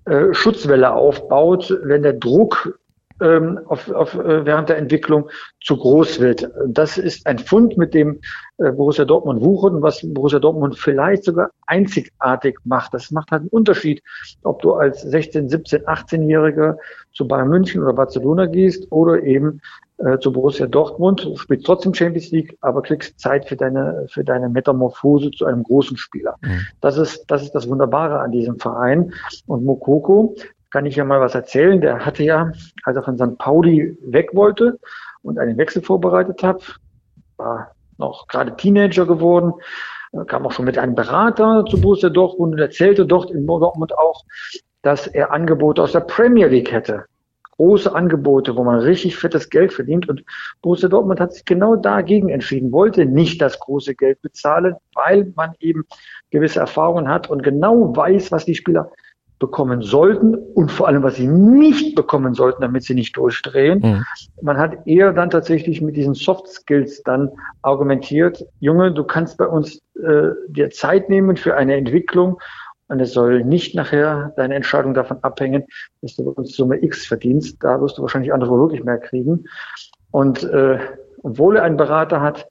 äh, 0.05 0.33
Schutzwelle 0.33 0.93
aufbaut, 0.93 1.77
wenn 1.83 2.03
der 2.03 2.13
Druck 2.13 2.77
ähm, 3.21 3.59
auf, 3.67 3.89
auf, 3.91 4.13
äh, 4.13 4.45
während 4.45 4.69
der 4.69 4.77
Entwicklung 4.77 5.29
zu 5.63 5.77
groß 5.77 6.19
wird. 6.19 6.49
Das 6.67 6.97
ist 6.97 7.25
ein 7.25 7.39
Fund, 7.39 7.77
mit 7.77 7.93
dem 7.93 8.19
äh, 8.57 8.71
Borussia 8.71 9.05
Dortmund 9.05 9.41
wuchert 9.41 9.73
und 9.73 9.81
was 9.81 10.01
Borussia 10.03 10.39
Dortmund 10.39 10.77
vielleicht 10.77 11.23
sogar 11.23 11.49
einzigartig 11.67 12.57
macht. 12.65 12.93
Das 12.93 13.11
macht 13.11 13.31
halt 13.31 13.41
einen 13.41 13.49
Unterschied, 13.49 14.03
ob 14.43 14.61
du 14.61 14.73
als 14.73 15.01
16, 15.01 15.49
17, 15.49 15.85
18-Jähriger 15.85 16.75
zu 17.13 17.27
Bayern 17.27 17.49
München 17.49 17.81
oder 17.81 17.93
Barcelona 17.93 18.47
gehst 18.47 18.91
oder 18.91 19.23
eben 19.23 19.61
äh, 19.97 20.19
zu 20.19 20.31
Borussia 20.31 20.67
Dortmund, 20.67 21.29
spielst 21.35 21.65
trotzdem 21.65 21.93
Champions 21.93 22.31
League, 22.31 22.57
aber 22.61 22.81
kriegst 22.81 23.19
Zeit 23.19 23.47
für 23.47 23.55
deine, 23.55 24.05
für 24.09 24.23
deine 24.23 24.49
Metamorphose 24.49 25.31
zu 25.31 25.45
einem 25.45 25.63
großen 25.63 25.95
Spieler. 25.95 26.35
Mhm. 26.41 26.61
Das 26.81 26.97
ist, 26.97 27.25
das 27.27 27.43
ist 27.43 27.55
das 27.55 27.69
Wunderbare 27.69 28.19
an 28.19 28.31
diesem 28.31 28.59
Verein. 28.59 29.13
Und 29.47 29.63
Mokoko 29.63 30.35
kann 30.71 30.85
ich 30.85 30.97
ja 30.97 31.05
mal 31.05 31.21
was 31.21 31.33
erzählen. 31.33 31.79
Der 31.79 32.05
hatte 32.05 32.23
ja, 32.23 32.51
als 32.83 32.97
er 32.97 33.03
von 33.03 33.17
St. 33.17 33.37
Pauli 33.37 33.97
weg 34.05 34.31
wollte 34.33 34.77
und 35.21 35.39
einen 35.39 35.57
Wechsel 35.57 35.81
vorbereitet 35.81 36.43
hat, 36.43 36.77
war 37.37 37.71
noch 37.97 38.27
gerade 38.27 38.55
Teenager 38.57 39.05
geworden, 39.05 39.53
kam 40.27 40.45
auch 40.45 40.51
schon 40.51 40.65
mit 40.65 40.77
einem 40.77 40.95
Berater 40.95 41.63
zu 41.69 41.79
Borussia 41.79 42.09
Dortmund 42.09 42.53
und 42.53 42.59
erzählte 42.59 43.05
dort 43.05 43.31
in 43.31 43.47
Dortmund 43.47 43.97
auch, 43.97 44.25
dass 44.81 45.07
er 45.07 45.31
Angebote 45.31 45.81
aus 45.81 45.93
der 45.93 46.01
Premier 46.01 46.47
League 46.47 46.71
hätte. 46.71 47.05
Große 47.57 47.93
Angebote, 47.93 48.55
wo 48.55 48.63
man 48.63 48.79
richtig 48.79 49.15
fettes 49.15 49.49
Geld 49.49 49.73
verdient. 49.73 50.09
Und 50.09 50.23
Borussia 50.61 50.89
Dortmund 50.89 51.19
hat 51.19 51.33
sich 51.33 51.45
genau 51.45 51.75
dagegen 51.75 52.29
entschieden, 52.29 52.71
wollte 52.71 53.05
nicht 53.05 53.41
das 53.41 53.59
große 53.59 53.95
Geld 53.95 54.21
bezahlen, 54.21 54.75
weil 54.93 55.31
man 55.35 55.53
eben 55.59 55.85
gewisse 56.31 56.59
Erfahrungen 56.59 57.07
hat 57.07 57.29
und 57.29 57.43
genau 57.43 57.95
weiß, 57.95 58.31
was 58.31 58.45
die 58.45 58.55
Spieler 58.55 58.91
bekommen 59.39 59.81
sollten 59.81 60.35
und 60.35 60.71
vor 60.71 60.87
allem, 60.87 61.03
was 61.03 61.15
sie 61.15 61.27
nicht 61.27 61.95
bekommen 61.95 62.33
sollten, 62.33 62.61
damit 62.61 62.83
sie 62.83 62.93
nicht 62.93 63.17
durchdrehen. 63.17 63.79
Mhm. 63.79 64.05
Man 64.41 64.57
hat 64.57 64.87
eher 64.87 65.11
dann 65.11 65.29
tatsächlich 65.29 65.81
mit 65.81 65.97
diesen 65.97 66.13
Soft 66.13 66.47
Skills 66.47 67.03
dann 67.03 67.29
argumentiert, 67.61 68.45
Junge, 68.59 68.93
du 68.93 69.03
kannst 69.03 69.37
bei 69.37 69.45
uns 69.45 69.81
äh, 70.01 70.29
dir 70.47 70.69
Zeit 70.69 71.09
nehmen 71.09 71.35
für 71.35 71.55
eine 71.55 71.75
Entwicklung 71.75 72.39
und 72.87 72.99
es 72.99 73.13
soll 73.13 73.43
nicht 73.43 73.75
nachher 73.75 74.33
deine 74.35 74.55
Entscheidung 74.55 74.93
davon 74.93 75.17
abhängen, 75.21 75.65
dass 76.01 76.15
du 76.15 76.35
Summe 76.43 76.83
X 76.83 77.05
verdienst. 77.07 77.57
Da 77.61 77.81
wirst 77.81 77.97
du 77.97 78.03
wahrscheinlich 78.03 78.33
andere 78.33 78.57
wirklich 78.59 78.83
mehr 78.83 78.99
kriegen. 78.99 79.45
Und 80.11 80.43
äh, 80.43 80.79
obwohl 81.23 81.57
er 81.57 81.63
einen 81.63 81.77
Berater 81.77 82.21
hat, 82.21 82.47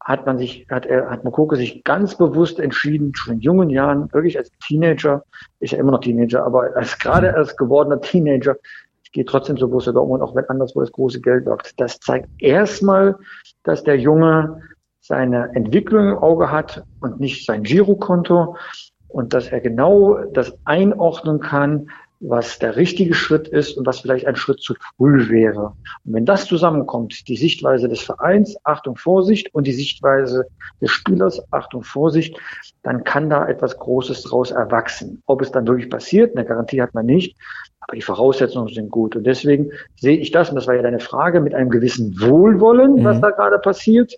hat 0.00 0.24
man 0.24 0.38
sich, 0.38 0.66
hat 0.70 0.86
er, 0.86 1.10
hat 1.10 1.24
Mokoko 1.24 1.56
sich 1.56 1.82
ganz 1.82 2.16
bewusst 2.16 2.60
entschieden, 2.60 3.12
schon 3.16 3.34
in 3.34 3.40
jungen 3.40 3.70
Jahren, 3.70 4.12
wirklich 4.12 4.38
als 4.38 4.50
Teenager, 4.64 5.24
ist 5.58 5.72
ja 5.72 5.78
immer 5.78 5.90
noch 5.90 6.00
Teenager, 6.00 6.44
aber 6.44 6.76
als 6.76 6.96
gerade 6.96 7.34
als 7.34 7.56
gewordener 7.56 8.00
Teenager, 8.00 8.54
ich 9.02 9.10
gehe 9.10 9.24
trotzdem 9.24 9.56
so 9.56 9.66
Borussia 9.66 9.92
Dortmund, 9.92 10.22
auch 10.22 10.36
wenn 10.36 10.44
anderswo 10.44 10.78
das 10.80 10.92
große 10.92 11.20
Geld 11.20 11.46
wirkt. 11.46 11.80
Das 11.80 11.98
zeigt 11.98 12.28
erstmal, 12.38 13.16
dass 13.64 13.82
der 13.82 13.98
Junge 13.98 14.62
seine 15.00 15.50
Entwicklung 15.56 16.10
im 16.10 16.18
Auge 16.18 16.52
hat 16.52 16.84
und 17.00 17.18
nicht 17.18 17.44
sein 17.44 17.64
Girokonto 17.64 18.56
und 19.08 19.34
dass 19.34 19.48
er 19.48 19.60
genau 19.60 20.18
das 20.32 20.56
einordnen 20.64 21.40
kann, 21.40 21.88
was 22.20 22.58
der 22.58 22.76
richtige 22.76 23.14
Schritt 23.14 23.46
ist 23.48 23.76
und 23.76 23.86
was 23.86 24.00
vielleicht 24.00 24.26
ein 24.26 24.36
Schritt 24.36 24.60
zu 24.60 24.74
früh 24.96 25.28
wäre. 25.28 25.74
Und 26.04 26.14
wenn 26.14 26.24
das 26.24 26.46
zusammenkommt, 26.46 27.28
die 27.28 27.36
Sichtweise 27.36 27.88
des 27.88 28.00
Vereins, 28.00 28.56
Achtung, 28.64 28.96
Vorsicht, 28.96 29.54
und 29.54 29.66
die 29.66 29.72
Sichtweise 29.72 30.46
des 30.80 30.90
Spielers, 30.90 31.42
Achtung, 31.52 31.82
Vorsicht, 31.82 32.38
dann 32.82 33.04
kann 33.04 33.28
da 33.28 33.46
etwas 33.46 33.78
Großes 33.78 34.22
draus 34.22 34.50
erwachsen. 34.50 35.22
Ob 35.26 35.42
es 35.42 35.52
dann 35.52 35.66
wirklich 35.66 35.90
passiert, 35.90 36.36
eine 36.36 36.46
Garantie 36.46 36.80
hat 36.80 36.94
man 36.94 37.06
nicht, 37.06 37.36
aber 37.80 37.96
die 37.96 38.02
Voraussetzungen 38.02 38.72
sind 38.72 38.90
gut. 38.90 39.14
Und 39.14 39.24
deswegen 39.24 39.70
sehe 39.96 40.16
ich 40.16 40.30
das, 40.30 40.48
und 40.48 40.56
das 40.56 40.66
war 40.66 40.74
ja 40.74 40.82
deine 40.82 41.00
Frage, 41.00 41.40
mit 41.40 41.54
einem 41.54 41.68
gewissen 41.68 42.18
Wohlwollen, 42.20 42.94
mhm. 42.94 43.04
was 43.04 43.20
da 43.20 43.30
gerade 43.30 43.58
passiert, 43.58 44.14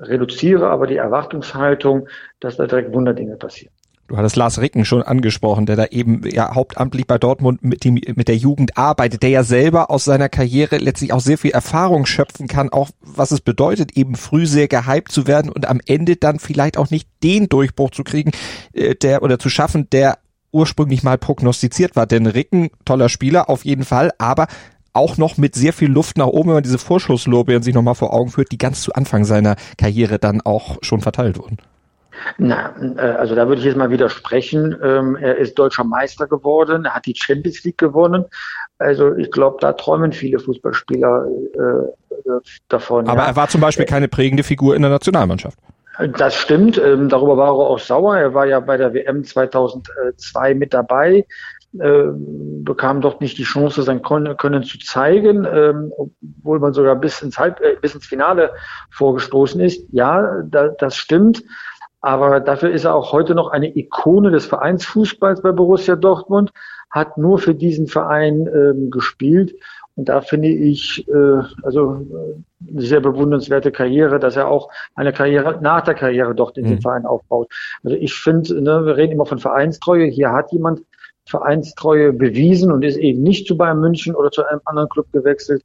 reduziere 0.00 0.68
aber 0.68 0.88
die 0.88 0.96
Erwartungshaltung, 0.96 2.08
dass 2.40 2.56
da 2.56 2.66
direkt 2.66 2.92
Wunderdinge 2.92 3.36
passieren. 3.36 3.72
Du 4.06 4.18
hattest 4.18 4.36
Lars 4.36 4.60
Ricken 4.60 4.84
schon 4.84 5.02
angesprochen, 5.02 5.64
der 5.64 5.76
da 5.76 5.86
eben 5.86 6.20
ja 6.28 6.54
hauptamtlich 6.54 7.06
bei 7.06 7.16
Dortmund 7.16 7.64
mit, 7.64 7.84
dem, 7.84 7.94
mit 7.94 8.28
der 8.28 8.36
Jugend 8.36 8.76
arbeitet, 8.76 9.22
der 9.22 9.30
ja 9.30 9.44
selber 9.44 9.90
aus 9.90 10.04
seiner 10.04 10.28
Karriere 10.28 10.76
letztlich 10.76 11.14
auch 11.14 11.20
sehr 11.20 11.38
viel 11.38 11.52
Erfahrung 11.52 12.04
schöpfen 12.04 12.46
kann, 12.46 12.68
auch 12.68 12.90
was 13.00 13.30
es 13.30 13.40
bedeutet, 13.40 13.96
eben 13.96 14.14
früh 14.14 14.46
sehr 14.46 14.68
gehypt 14.68 15.10
zu 15.10 15.26
werden 15.26 15.50
und 15.50 15.66
am 15.66 15.80
Ende 15.86 16.16
dann 16.16 16.38
vielleicht 16.38 16.76
auch 16.76 16.90
nicht 16.90 17.08
den 17.22 17.48
Durchbruch 17.48 17.92
zu 17.92 18.04
kriegen, 18.04 18.32
äh, 18.74 18.94
der 18.94 19.22
oder 19.22 19.38
zu 19.38 19.48
schaffen, 19.48 19.88
der 19.90 20.18
ursprünglich 20.52 21.02
mal 21.02 21.16
prognostiziert 21.16 21.96
war. 21.96 22.06
Denn 22.06 22.26
Ricken, 22.26 22.68
toller 22.84 23.08
Spieler 23.08 23.48
auf 23.48 23.64
jeden 23.64 23.84
Fall, 23.84 24.12
aber 24.18 24.48
auch 24.92 25.16
noch 25.16 25.38
mit 25.38 25.54
sehr 25.54 25.72
viel 25.72 25.90
Luft 25.90 26.18
nach 26.18 26.26
oben, 26.26 26.50
wenn 26.50 26.56
man 26.56 26.62
diese 26.62 26.78
Vorschusslorbeeren 26.78 27.62
sich 27.62 27.74
nochmal 27.74 27.94
vor 27.94 28.12
Augen 28.12 28.30
führt, 28.30 28.52
die 28.52 28.58
ganz 28.58 28.82
zu 28.82 28.92
Anfang 28.92 29.24
seiner 29.24 29.56
Karriere 29.78 30.18
dann 30.18 30.42
auch 30.42 30.76
schon 30.82 31.00
verteilt 31.00 31.38
wurden. 31.38 31.56
Na, 32.38 32.74
äh, 32.96 33.00
also 33.00 33.34
da 33.34 33.48
würde 33.48 33.60
ich 33.60 33.66
jetzt 33.66 33.76
mal 33.76 33.90
widersprechen. 33.90 34.76
Ähm, 34.82 35.16
er 35.16 35.36
ist 35.36 35.58
deutscher 35.58 35.84
Meister 35.84 36.26
geworden, 36.26 36.84
er 36.84 36.94
hat 36.94 37.06
die 37.06 37.14
Champions 37.16 37.62
League 37.64 37.78
gewonnen. 37.78 38.24
Also 38.78 39.14
ich 39.14 39.30
glaube, 39.30 39.58
da 39.60 39.72
träumen 39.72 40.12
viele 40.12 40.38
Fußballspieler 40.38 41.26
äh, 41.54 42.30
davon. 42.68 43.08
Aber 43.08 43.22
ja. 43.22 43.28
er 43.28 43.36
war 43.36 43.48
zum 43.48 43.60
Beispiel 43.60 43.86
keine 43.86 44.08
prägende 44.08 44.42
Figur 44.42 44.74
in 44.74 44.82
der 44.82 44.90
Nationalmannschaft. 44.90 45.58
Das 46.16 46.34
stimmt. 46.34 46.76
Ähm, 46.78 47.08
darüber 47.08 47.36
war 47.36 47.48
er 47.48 47.52
auch 47.52 47.78
sauer. 47.78 48.16
Er 48.16 48.34
war 48.34 48.46
ja 48.46 48.58
bei 48.60 48.76
der 48.76 48.92
WM 48.94 49.22
2002 49.24 50.54
mit 50.54 50.74
dabei, 50.74 51.24
äh, 51.78 52.04
bekam 52.64 53.00
dort 53.00 53.20
nicht 53.20 53.38
die 53.38 53.44
Chance, 53.44 53.82
sein 53.82 54.02
Können 54.02 54.62
zu 54.64 54.78
zeigen, 54.78 55.44
ähm, 55.44 55.92
obwohl 55.96 56.58
man 56.58 56.72
sogar 56.72 56.96
bis 56.96 57.22
ins, 57.22 57.38
Halb 57.38 57.60
äh, 57.60 57.76
bis 57.80 57.94
ins 57.94 58.06
Finale 58.06 58.50
vorgestoßen 58.90 59.60
ist. 59.60 59.86
Ja, 59.92 60.42
da, 60.44 60.68
das 60.68 60.96
stimmt. 60.96 61.44
Aber 62.04 62.38
dafür 62.38 62.70
ist 62.70 62.84
er 62.84 62.94
auch 62.94 63.12
heute 63.12 63.34
noch 63.34 63.48
eine 63.48 63.74
Ikone 63.74 64.30
des 64.30 64.44
Vereinsfußballs 64.44 65.40
bei 65.40 65.52
Borussia 65.52 65.96
Dortmund, 65.96 66.52
hat 66.90 67.16
nur 67.16 67.38
für 67.38 67.54
diesen 67.54 67.86
Verein 67.86 68.46
ähm, 68.46 68.90
gespielt. 68.90 69.54
Und 69.96 70.10
da 70.10 70.20
finde 70.20 70.48
ich, 70.48 71.08
äh, 71.08 71.42
also 71.62 71.94
äh, 71.94 72.70
eine 72.70 72.82
sehr 72.82 73.00
bewundernswerte 73.00 73.72
Karriere, 73.72 74.18
dass 74.18 74.36
er 74.36 74.48
auch 74.48 74.68
eine 74.94 75.14
Karriere 75.14 75.58
nach 75.62 75.80
der 75.80 75.94
Karriere 75.94 76.34
dort 76.34 76.58
in 76.58 76.66
mhm. 76.66 76.70
den 76.72 76.82
Verein 76.82 77.06
aufbaut. 77.06 77.50
Also 77.82 77.96
ich 77.96 78.12
finde, 78.12 78.60
ne, 78.60 78.84
wir 78.84 78.98
reden 78.98 79.14
immer 79.14 79.24
von 79.24 79.38
Vereinstreue. 79.38 80.04
Hier 80.04 80.30
hat 80.30 80.52
jemand 80.52 80.82
Vereinstreue 81.26 82.12
bewiesen 82.12 82.70
und 82.70 82.84
ist 82.84 82.96
eben 82.96 83.22
nicht 83.22 83.46
zu 83.46 83.56
Bayern 83.56 83.80
München 83.80 84.14
oder 84.14 84.30
zu 84.30 84.44
einem 84.44 84.60
anderen 84.64 84.88
Club 84.88 85.06
gewechselt. 85.12 85.62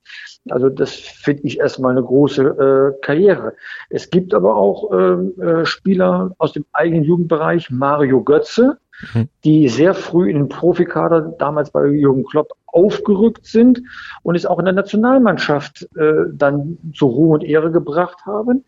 Also 0.50 0.70
das 0.70 0.94
finde 0.94 1.44
ich 1.44 1.60
erstmal 1.60 1.92
eine 1.92 2.04
große 2.04 2.44
äh, 2.44 3.02
Karriere. 3.06 3.54
Es 3.90 4.10
gibt 4.10 4.34
aber 4.34 4.56
auch 4.56 4.92
ähm, 4.94 5.34
äh, 5.40 5.66
Spieler 5.66 6.34
aus 6.38 6.54
dem 6.54 6.66
eigenen 6.72 7.04
Jugendbereich, 7.04 7.70
Mario 7.70 8.24
Götze, 8.24 8.78
mhm. 9.14 9.28
die 9.44 9.68
sehr 9.68 9.94
früh 9.94 10.30
in 10.30 10.38
den 10.38 10.50
Profikader 10.50 11.22
damals 11.22 11.72
bei 11.72 11.86
Jürgen 11.88 12.24
Klopp 12.24 12.54
aufgerückt 12.68 13.46
sind 13.46 13.82
und 14.24 14.36
es 14.36 14.46
auch 14.46 14.60
in 14.60 14.66
der 14.66 14.74
Nationalmannschaft 14.74 15.90
äh, 15.98 16.26
dann 16.32 16.78
zu 16.94 17.08
Ruhe 17.08 17.34
und 17.36 17.44
Ehre 17.44 17.72
gebracht 17.72 18.26
haben. 18.26 18.64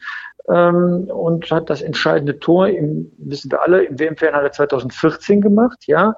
Ähm, 0.50 1.08
und 1.08 1.52
hat 1.52 1.70
das 1.70 1.82
entscheidende 1.82 2.40
Tor, 2.40 2.68
im, 2.68 3.12
wissen 3.18 3.52
wir 3.52 3.62
alle, 3.62 3.84
im 3.84 4.00
WM-Finale 4.00 4.52
2014 4.52 5.40
gemacht, 5.40 5.84
ja. 5.86 6.16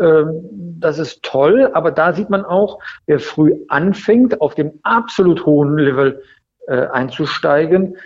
Ähm, 0.00 0.44
das 0.80 0.98
ist 0.98 1.22
toll, 1.22 1.70
aber 1.74 1.90
da 1.90 2.12
sieht 2.12 2.30
man 2.30 2.44
auch, 2.44 2.78
wer 3.06 3.18
früh 3.18 3.54
anfängt, 3.68 4.40
auf 4.40 4.54
dem 4.54 4.78
absolut 4.82 5.44
hohen 5.44 5.76
Level 5.76 6.22
äh, 6.66 6.86
einzusteigen, 6.86 7.96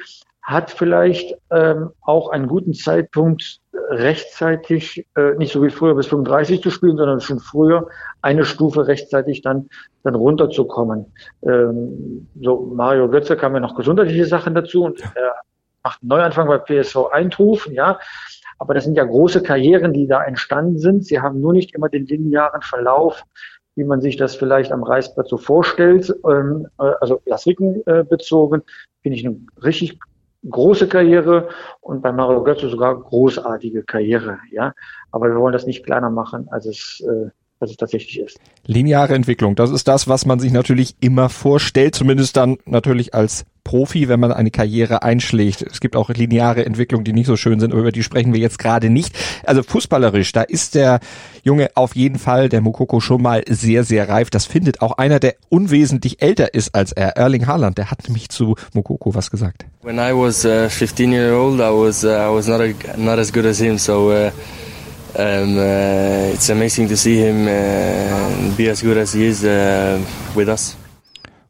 hat 0.42 0.70
vielleicht 0.70 1.37
ähm, 1.50 1.90
auch 2.00 2.30
einen 2.30 2.49
guten 2.49 2.75
Zeitpunkt 2.75 3.61
rechtzeitig, 3.90 5.06
äh, 5.14 5.34
nicht 5.34 5.52
so 5.52 5.62
wie 5.62 5.70
früher 5.70 5.94
bis 5.94 6.06
35 6.06 6.62
zu 6.62 6.70
spielen, 6.70 6.96
sondern 6.96 7.20
schon 7.20 7.38
früher 7.38 7.88
eine 8.22 8.44
Stufe 8.44 8.87
rechtzeitig 8.87 9.42
dann, 9.42 9.68
dann 10.02 10.14
runterzukommen. 10.14 11.12
Ähm, 11.42 12.28
so 12.40 12.72
Mario 12.75 13.08
Götze 13.08 13.37
kam 13.37 13.54
ja 13.54 13.61
noch 13.61 13.76
gesundheitliche 13.76 14.25
Sachen 14.26 14.54
dazu 14.54 14.84
und 14.84 15.00
er 15.00 15.37
macht 15.84 16.02
einen 16.02 16.08
Neuanfang 16.08 16.49
bei 16.49 16.58
PSV 16.58 17.11
Eindhoven, 17.12 17.75
ja. 17.75 18.00
Aber 18.62 18.75
das 18.75 18.85
sind 18.85 18.97
ja 18.97 19.02
große 19.02 19.42
Karrieren, 19.42 19.92
die 19.92 20.07
da 20.07 20.23
entstanden 20.23 20.78
sind. 20.78 21.04
Sie 21.04 21.21
haben 21.21 21.40
nur 21.40 21.52
nicht 21.52 21.75
immer 21.75 21.88
den 21.88 22.07
linearen 22.07 22.62
Verlauf, 22.62 23.25
wie 23.75 23.83
man 23.83 24.00
sich 24.00 24.16
das 24.16 24.37
vielleicht 24.37 24.71
am 24.71 24.85
Reißbrett 24.85 25.26
so 25.26 25.37
vorstellt. 25.37 26.14
Ähm, 26.31 26.69
äh, 26.78 26.92
also 27.00 27.21
Las 27.26 27.45
Ricken 27.45 27.83
äh, 27.87 28.04
bezogen, 28.04 28.62
finde 29.02 29.19
ich 29.19 29.26
eine 29.26 29.37
richtig 29.64 29.99
große 30.49 30.87
Karriere 30.87 31.49
und 31.81 32.02
bei 32.02 32.12
Mario 32.12 32.45
Götze 32.45 32.69
sogar 32.69 33.02
großartige 33.02 33.83
Karriere. 33.83 34.38
Ja, 34.52 34.75
aber 35.11 35.26
wir 35.26 35.40
wollen 35.40 35.54
das 35.54 35.66
nicht 35.66 35.85
kleiner 35.85 36.11
machen, 36.11 36.47
als 36.52 36.66
es 36.66 37.02
äh, 37.04 37.31
als 37.62 37.71
es 37.71 37.76
tatsächlich 37.76 38.19
ist. 38.19 38.38
Lineare 38.66 39.14
Entwicklung, 39.14 39.54
das 39.54 39.71
ist 39.71 39.88
das, 39.88 40.09
was 40.09 40.26
man 40.26 40.38
sich 40.40 40.52
natürlich 40.52 40.97
immer 41.00 41.28
vorstellt, 41.28 41.95
zumindest 41.95 42.37
dann 42.37 42.59
natürlich 42.66 43.14
als 43.14 43.45
Profi, 43.64 44.09
wenn 44.09 44.19
man 44.19 44.33
eine 44.33 44.50
Karriere 44.50 45.02
einschlägt. 45.02 45.62
Es 45.62 45.81
gibt 45.81 45.95
auch 45.95 46.11
lineare 46.11 46.66
Entwicklungen, 46.66 47.04
die 47.04 47.12
nicht 47.12 47.26
so 47.26 47.37
schön 47.37 47.61
sind, 47.61 47.73
aber 47.73 47.83
über 47.83 47.92
die 47.92 48.02
sprechen 48.02 48.33
wir 48.33 48.40
jetzt 48.40 48.59
gerade 48.59 48.90
nicht. 48.90 49.16
Also 49.45 49.62
fußballerisch, 49.62 50.33
da 50.33 50.42
ist 50.42 50.75
der 50.75 51.00
Junge 51.45 51.71
auf 51.75 51.95
jeden 51.95 52.19
Fall, 52.19 52.49
der 52.49 52.61
Mukoko, 52.61 53.00
schon 53.00 53.23
mal 53.23 53.45
sehr, 53.49 53.85
sehr 53.85 54.09
reif. 54.09 54.31
Das 54.31 54.47
findet 54.47 54.83
auch 54.83 54.99
einer, 54.99 55.21
der 55.21 55.37
unwesentlich 55.49 56.23
älter 56.23 56.54
ist 56.54 56.75
als 56.75 56.92
er, 56.92 57.16
Erling 57.16 57.47
Haaland. 57.47 57.78
Der 57.78 57.90
hat 57.90 58.04
nämlich 58.04 58.28
zu 58.31 58.57
Mukoko 58.75 59.14
was 59.14 59.31
gesagt. 59.31 59.64
When 59.83 59.99
I 59.99 60.12
was 60.12 60.45
uh, 60.45 60.69
15 60.69 61.12
year 61.12 61.35
old, 61.35 61.61
I 61.61 61.71
was 61.71 62.04
uh, 62.04 62.09
I 62.09 62.35
was 62.35 62.49
not 62.49 62.61
a, 62.61 62.73
not 62.97 63.19
as 63.19 63.33
good 63.33 63.47
as 63.47 63.59
him, 63.59 63.78
so 63.78 64.11
uh, 64.11 64.31
um, 65.14 65.59
uh, 65.59 66.33
it's 66.33 66.50
amazing 66.50 66.88
to 66.88 66.97
see 66.97 67.16
him 67.16 67.47
uh, 67.47 68.57
be 68.57 68.71
as 68.71 68.83
good 68.83 68.97
as 68.97 69.12
he 69.12 69.26
is 69.26 69.45
uh, 69.45 69.99
with 70.35 70.49
us. 70.49 70.76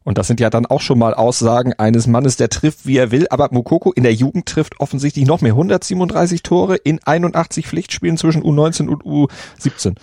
Und 0.03 0.17
das 0.17 0.27
sind 0.27 0.39
ja 0.39 0.49
dann 0.49 0.65
auch 0.65 0.81
schon 0.81 0.99
mal 0.99 1.13
Aussagen 1.13 1.73
eines 1.77 2.07
Mannes, 2.07 2.35
der 2.35 2.49
trifft, 2.49 2.85
wie 2.85 2.97
er 2.97 3.11
will. 3.11 3.27
Aber 3.29 3.49
Mukoko 3.51 3.91
in 3.93 4.03
der 4.03 4.13
Jugend 4.13 4.45
trifft 4.47 4.79
offensichtlich 4.79 5.25
noch 5.25 5.41
mehr. 5.41 5.53
137 5.53 6.43
Tore 6.43 6.75
in 6.75 6.99
81 7.03 7.67
Pflichtspielen 7.67 8.17
zwischen 8.17 8.43
U19 8.43 8.89
und 8.89 9.03
U17. 9.03 9.95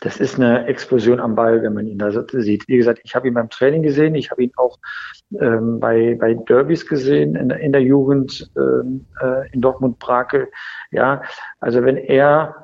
Das 0.00 0.18
ist 0.18 0.36
eine 0.36 0.66
Explosion 0.66 1.20
am 1.20 1.34
Ball, 1.34 1.62
wenn 1.62 1.74
man 1.74 1.86
ihn 1.86 1.98
da 1.98 2.10
sieht. 2.10 2.66
Wie 2.68 2.76
gesagt, 2.76 3.00
ich 3.04 3.14
habe 3.14 3.28
ihn 3.28 3.34
beim 3.34 3.50
Training 3.50 3.82
gesehen, 3.82 4.14
ich 4.14 4.30
habe 4.30 4.44
ihn 4.44 4.52
auch 4.56 4.78
ähm, 5.40 5.80
bei, 5.80 6.16
bei 6.18 6.34
Derbys 6.34 6.86
gesehen 6.86 7.36
in, 7.36 7.50
in 7.50 7.72
der 7.72 7.82
Jugend 7.82 8.50
ähm, 8.56 9.06
äh, 9.20 9.50
in 9.52 9.60
Dortmund-Brakel. 9.60 10.48
Ja, 10.90 11.22
also 11.60 11.84
wenn 11.84 11.96
er 11.96 12.54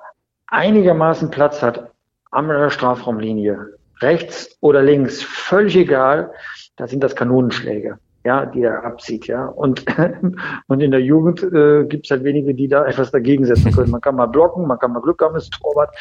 einigermaßen 0.46 1.30
Platz 1.30 1.62
hat 1.62 1.90
an 2.30 2.48
der 2.48 2.70
Strafraumlinie, 2.70 3.78
rechts 4.00 4.56
oder 4.60 4.82
links, 4.82 5.22
völlig 5.22 5.76
egal, 5.76 6.32
da 6.76 6.86
sind 6.86 7.02
das 7.02 7.16
Kanonenschläge, 7.16 7.98
ja, 8.24 8.46
die 8.46 8.62
er 8.62 8.84
abzieht, 8.84 9.26
ja. 9.26 9.46
Und, 9.46 9.84
und 10.68 10.80
in 10.80 10.90
der 10.90 11.02
Jugend 11.02 11.42
äh, 11.42 11.84
gibt 11.84 12.06
es 12.06 12.10
halt 12.10 12.24
wenige, 12.24 12.54
die 12.54 12.68
da 12.68 12.86
etwas 12.86 13.10
dagegen 13.10 13.44
setzen 13.44 13.72
können. 13.72 13.90
Man 13.90 14.00
kann 14.00 14.16
mal 14.16 14.26
blocken, 14.26 14.66
man 14.66 14.78
kann 14.78 14.92
mal 14.92 15.00
Glück 15.00 15.20
haben, 15.22 15.34
als 15.34 15.50
Torwart, 15.50 15.94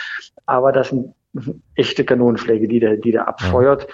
aber 0.45 0.71
das 0.71 0.89
sind 0.89 1.13
echte 1.75 2.03
Kanonenschläge, 2.03 2.67
die 2.67 2.79
der, 2.79 2.97
die 2.97 3.11
der 3.11 3.27
abfeuert. 3.27 3.87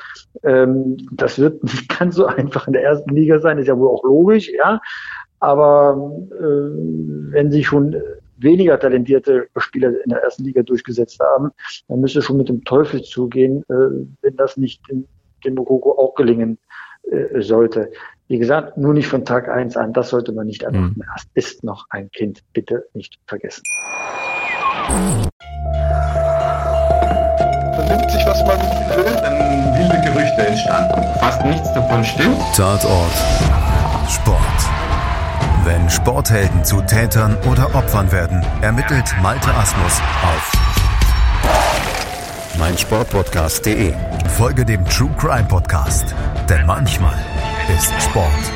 Ja. 0.43 0.63
Ähm, 0.63 0.97
das 1.11 1.39
wird 1.39 1.63
nicht 1.63 1.97
ganz 1.97 2.15
so 2.15 2.25
einfach 2.25 2.67
in 2.67 2.73
der 2.73 2.83
ersten 2.83 3.15
Liga 3.15 3.39
sein, 3.39 3.57
ist 3.57 3.67
ja 3.67 3.77
wohl 3.77 3.89
auch 3.89 4.03
logisch, 4.03 4.49
ja. 4.51 4.81
Aber 5.39 6.11
äh, 6.31 7.31
wenn 7.31 7.51
sie 7.51 7.63
schon 7.63 7.95
weniger 8.37 8.79
talentierte 8.79 9.47
Spieler 9.57 9.89
in 10.03 10.09
der 10.09 10.23
ersten 10.23 10.43
Liga 10.43 10.63
durchgesetzt 10.63 11.19
haben, 11.19 11.51
dann 11.87 12.01
müsste 12.01 12.21
schon 12.21 12.37
mit 12.37 12.49
dem 12.49 12.63
Teufel 12.63 13.01
zugehen, 13.01 13.63
äh, 13.69 14.07
wenn 14.21 14.35
das 14.35 14.57
nicht 14.57 14.81
dem, 14.89 15.05
dem 15.45 15.55
Mokoko 15.55 15.91
auch 15.91 16.15
gelingen 16.15 16.57
äh, 17.11 17.41
sollte. 17.41 17.91
Wie 18.29 18.39
gesagt, 18.39 18.77
nur 18.77 18.93
nicht 18.93 19.07
von 19.07 19.23
Tag 19.23 19.47
eins 19.47 19.77
an, 19.77 19.93
das 19.93 20.09
sollte 20.09 20.33
man 20.33 20.47
nicht 20.47 20.65
einfach 20.65 20.81
mhm. 20.81 21.01
Das 21.13 21.23
ist 21.33 21.63
noch 21.63 21.85
ein 21.89 22.11
Kind, 22.11 22.43
bitte 22.51 22.85
nicht 22.93 23.19
vergessen. 23.25 23.63
Vernimmt 27.73 28.11
sich, 28.11 28.25
was 28.25 28.45
man 28.45 28.59
will, 28.97 29.05
dann 29.21 29.77
wilde 29.77 30.01
Gerüchte 30.01 30.45
entstanden. 30.45 31.01
Fast 31.19 31.45
nichts 31.45 31.73
davon 31.73 32.03
stimmt. 32.03 32.37
Tatort. 32.53 33.13
Sport. 34.09 34.37
Wenn 35.63 35.89
Sporthelden 35.89 36.65
zu 36.65 36.81
Tätern 36.81 37.37
oder 37.49 37.73
Opfern 37.75 38.11
werden, 38.11 38.45
ermittelt 38.61 39.05
Malte 39.21 39.53
Asmus 39.53 40.01
auf 40.23 40.76
meinsportpodcast.de. 42.57 43.93
Folge 44.37 44.65
dem 44.65 44.85
True 44.85 45.13
Crime 45.17 45.47
Podcast, 45.47 46.15
denn 46.49 46.65
manchmal 46.65 47.17
ist 47.75 47.91
Sport 48.01 48.51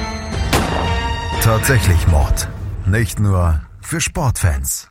tatsächlich 1.41 2.07
Mord. 2.07 2.47
Nicht 2.85 3.19
nur 3.19 3.61
für 3.81 3.99
Sportfans. 3.99 4.89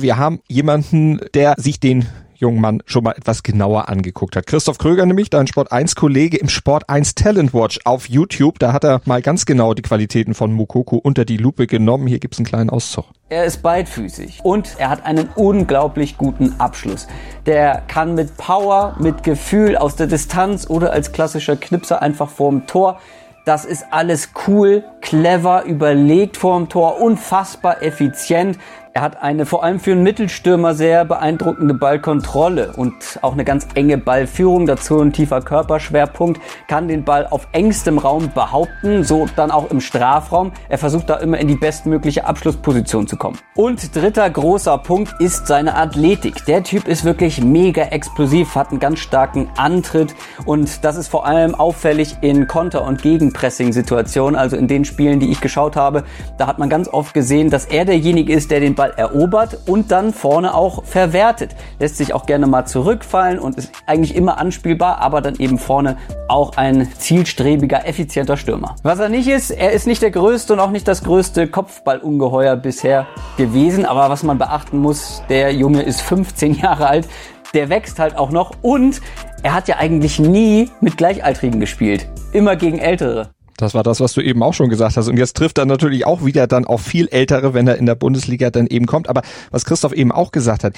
Wir 0.00 0.16
haben 0.16 0.40
jemanden, 0.48 1.20
der 1.34 1.54
sich 1.58 1.78
den 1.78 2.06
jungen 2.38 2.60
Mann 2.60 2.82
schon 2.86 3.04
mal 3.04 3.12
etwas 3.12 3.42
genauer 3.42 3.88
angeguckt 3.88 4.36
hat. 4.36 4.46
Christoph 4.46 4.78
Kröger 4.78 5.06
nämlich, 5.06 5.30
dein 5.30 5.46
Sport 5.46 5.72
1 5.72 5.94
Kollege 5.94 6.36
im 6.36 6.48
Sport 6.48 6.88
1 6.88 7.14
Talent 7.14 7.54
Watch 7.54 7.80
auf 7.84 8.08
YouTube, 8.08 8.58
da 8.58 8.72
hat 8.72 8.84
er 8.84 9.00
mal 9.04 9.22
ganz 9.22 9.46
genau 9.46 9.74
die 9.74 9.82
Qualitäten 9.82 10.34
von 10.34 10.52
Mukoko 10.52 10.96
unter 10.96 11.24
die 11.24 11.36
Lupe 11.36 11.66
genommen. 11.66 12.06
Hier 12.06 12.18
gibt's 12.18 12.38
einen 12.38 12.46
kleinen 12.46 12.70
Auszug. 12.70 13.06
Er 13.28 13.44
ist 13.44 13.62
beidfüßig 13.62 14.40
und 14.42 14.76
er 14.78 14.90
hat 14.90 15.04
einen 15.04 15.28
unglaublich 15.34 16.16
guten 16.16 16.54
Abschluss. 16.60 17.08
Der 17.46 17.82
kann 17.88 18.14
mit 18.14 18.36
Power, 18.36 18.96
mit 19.00 19.22
Gefühl 19.22 19.76
aus 19.76 19.96
der 19.96 20.06
Distanz 20.06 20.68
oder 20.68 20.92
als 20.92 21.12
klassischer 21.12 21.56
Knipser 21.56 22.02
einfach 22.02 22.28
vorm 22.28 22.66
Tor 22.66 23.00
das 23.46 23.64
ist 23.64 23.86
alles 23.92 24.30
cool, 24.48 24.82
clever, 25.00 25.62
überlegt 25.66 26.36
vorm 26.36 26.68
Tor, 26.68 27.00
unfassbar 27.00 27.80
effizient. 27.80 28.58
Er 28.96 29.02
hat 29.02 29.22
eine 29.22 29.44
vor 29.44 29.62
allem 29.62 29.78
für 29.78 29.92
einen 29.92 30.04
Mittelstürmer 30.04 30.72
sehr 30.72 31.04
beeindruckende 31.04 31.74
Ballkontrolle 31.74 32.72
und 32.76 32.94
auch 33.20 33.34
eine 33.34 33.44
ganz 33.44 33.68
enge 33.74 33.98
Ballführung. 33.98 34.64
Dazu 34.64 34.98
ein 35.02 35.12
tiefer 35.12 35.42
Körperschwerpunkt, 35.42 36.40
kann 36.66 36.88
den 36.88 37.04
Ball 37.04 37.26
auf 37.26 37.46
engstem 37.52 37.98
Raum 37.98 38.30
behaupten, 38.32 39.04
so 39.04 39.26
dann 39.36 39.50
auch 39.50 39.70
im 39.70 39.82
Strafraum. 39.82 40.52
Er 40.70 40.78
versucht 40.78 41.10
da 41.10 41.16
immer 41.16 41.36
in 41.36 41.46
die 41.46 41.56
bestmögliche 41.56 42.24
Abschlussposition 42.24 43.06
zu 43.06 43.18
kommen. 43.18 43.36
Und 43.54 43.94
dritter 43.94 44.30
großer 44.30 44.78
Punkt 44.78 45.20
ist 45.20 45.46
seine 45.46 45.76
Athletik. 45.76 46.46
Der 46.46 46.62
Typ 46.62 46.88
ist 46.88 47.04
wirklich 47.04 47.44
mega 47.44 47.82
explosiv, 47.82 48.54
hat 48.54 48.70
einen 48.70 48.80
ganz 48.80 49.00
starken 49.00 49.50
Antritt 49.58 50.14
und 50.46 50.86
das 50.86 50.96
ist 50.96 51.08
vor 51.08 51.26
allem 51.26 51.54
auffällig 51.54 52.16
in 52.22 52.46
Konter- 52.46 52.86
und 52.86 53.02
Gegenpressing-Situationen, 53.02 54.36
also 54.40 54.56
in 54.56 54.68
den 54.68 54.86
Spielen, 54.86 55.20
die 55.20 55.30
ich 55.30 55.42
geschaut 55.42 55.76
habe. 55.76 56.04
Da 56.38 56.46
hat 56.46 56.58
man 56.58 56.70
ganz 56.70 56.88
oft 56.88 57.12
gesehen, 57.12 57.50
dass 57.50 57.66
er 57.66 57.84
derjenige 57.84 58.32
ist, 58.32 58.50
der 58.50 58.60
den 58.60 58.74
Ball 58.74 58.85
Ball 58.86 58.92
erobert 58.96 59.58
und 59.66 59.90
dann 59.90 60.12
vorne 60.12 60.54
auch 60.54 60.84
verwertet. 60.84 61.54
Lässt 61.78 61.96
sich 61.96 62.14
auch 62.14 62.26
gerne 62.26 62.46
mal 62.46 62.66
zurückfallen 62.66 63.38
und 63.38 63.56
ist 63.56 63.72
eigentlich 63.86 64.14
immer 64.14 64.38
anspielbar, 64.38 64.98
aber 64.98 65.20
dann 65.20 65.36
eben 65.36 65.58
vorne 65.58 65.96
auch 66.28 66.56
ein 66.56 66.88
zielstrebiger, 66.98 67.86
effizienter 67.86 68.36
Stürmer. 68.36 68.76
Was 68.82 68.98
er 68.98 69.08
nicht 69.08 69.28
ist, 69.28 69.50
er 69.50 69.72
ist 69.72 69.86
nicht 69.86 70.02
der 70.02 70.10
größte 70.10 70.52
und 70.52 70.60
auch 70.60 70.70
nicht 70.70 70.86
das 70.86 71.02
größte 71.02 71.48
Kopfballungeheuer 71.48 72.56
bisher 72.56 73.06
gewesen, 73.36 73.84
aber 73.84 74.10
was 74.10 74.22
man 74.22 74.38
beachten 74.38 74.78
muss, 74.78 75.22
der 75.28 75.52
Junge 75.52 75.82
ist 75.82 76.00
15 76.02 76.54
Jahre 76.60 76.86
alt, 76.86 77.08
der 77.54 77.68
wächst 77.68 77.98
halt 77.98 78.16
auch 78.16 78.30
noch 78.30 78.52
und 78.62 79.00
er 79.42 79.54
hat 79.54 79.68
ja 79.68 79.76
eigentlich 79.76 80.18
nie 80.18 80.70
mit 80.80 80.96
Gleichaltrigen 80.96 81.60
gespielt. 81.60 82.08
Immer 82.32 82.56
gegen 82.56 82.78
Ältere. 82.78 83.30
Das 83.56 83.74
war 83.74 83.82
das, 83.82 84.00
was 84.00 84.12
du 84.12 84.20
eben 84.20 84.42
auch 84.42 84.54
schon 84.54 84.68
gesagt 84.68 84.96
hast. 84.96 85.08
Und 85.08 85.16
jetzt 85.16 85.36
trifft 85.36 85.58
er 85.58 85.66
natürlich 85.66 86.06
auch 86.06 86.24
wieder 86.24 86.46
dann 86.46 86.64
auf 86.64 86.82
viel 86.82 87.08
Ältere, 87.08 87.54
wenn 87.54 87.66
er 87.66 87.76
in 87.76 87.86
der 87.86 87.94
Bundesliga 87.94 88.50
dann 88.50 88.66
eben 88.66 88.86
kommt. 88.86 89.08
Aber 89.08 89.22
was 89.50 89.64
Christoph 89.64 89.92
eben 89.92 90.12
auch 90.12 90.32
gesagt 90.32 90.64
hat, 90.64 90.74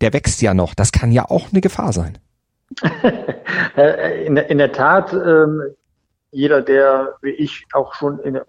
der 0.00 0.12
wächst 0.12 0.40
ja 0.42 0.54
noch. 0.54 0.74
Das 0.74 0.92
kann 0.92 1.12
ja 1.12 1.24
auch 1.28 1.48
eine 1.52 1.60
Gefahr 1.60 1.92
sein. 1.92 2.18
in, 4.26 4.36
in, 4.36 4.58
der 4.58 4.72
Tat, 4.72 5.12
ähm, 5.12 5.62
jeder, 6.30 6.62
der 6.62 7.16
wie 7.20 7.30
ich 7.30 7.66
auch 7.72 7.94
schon 7.94 8.20
in, 8.20 8.40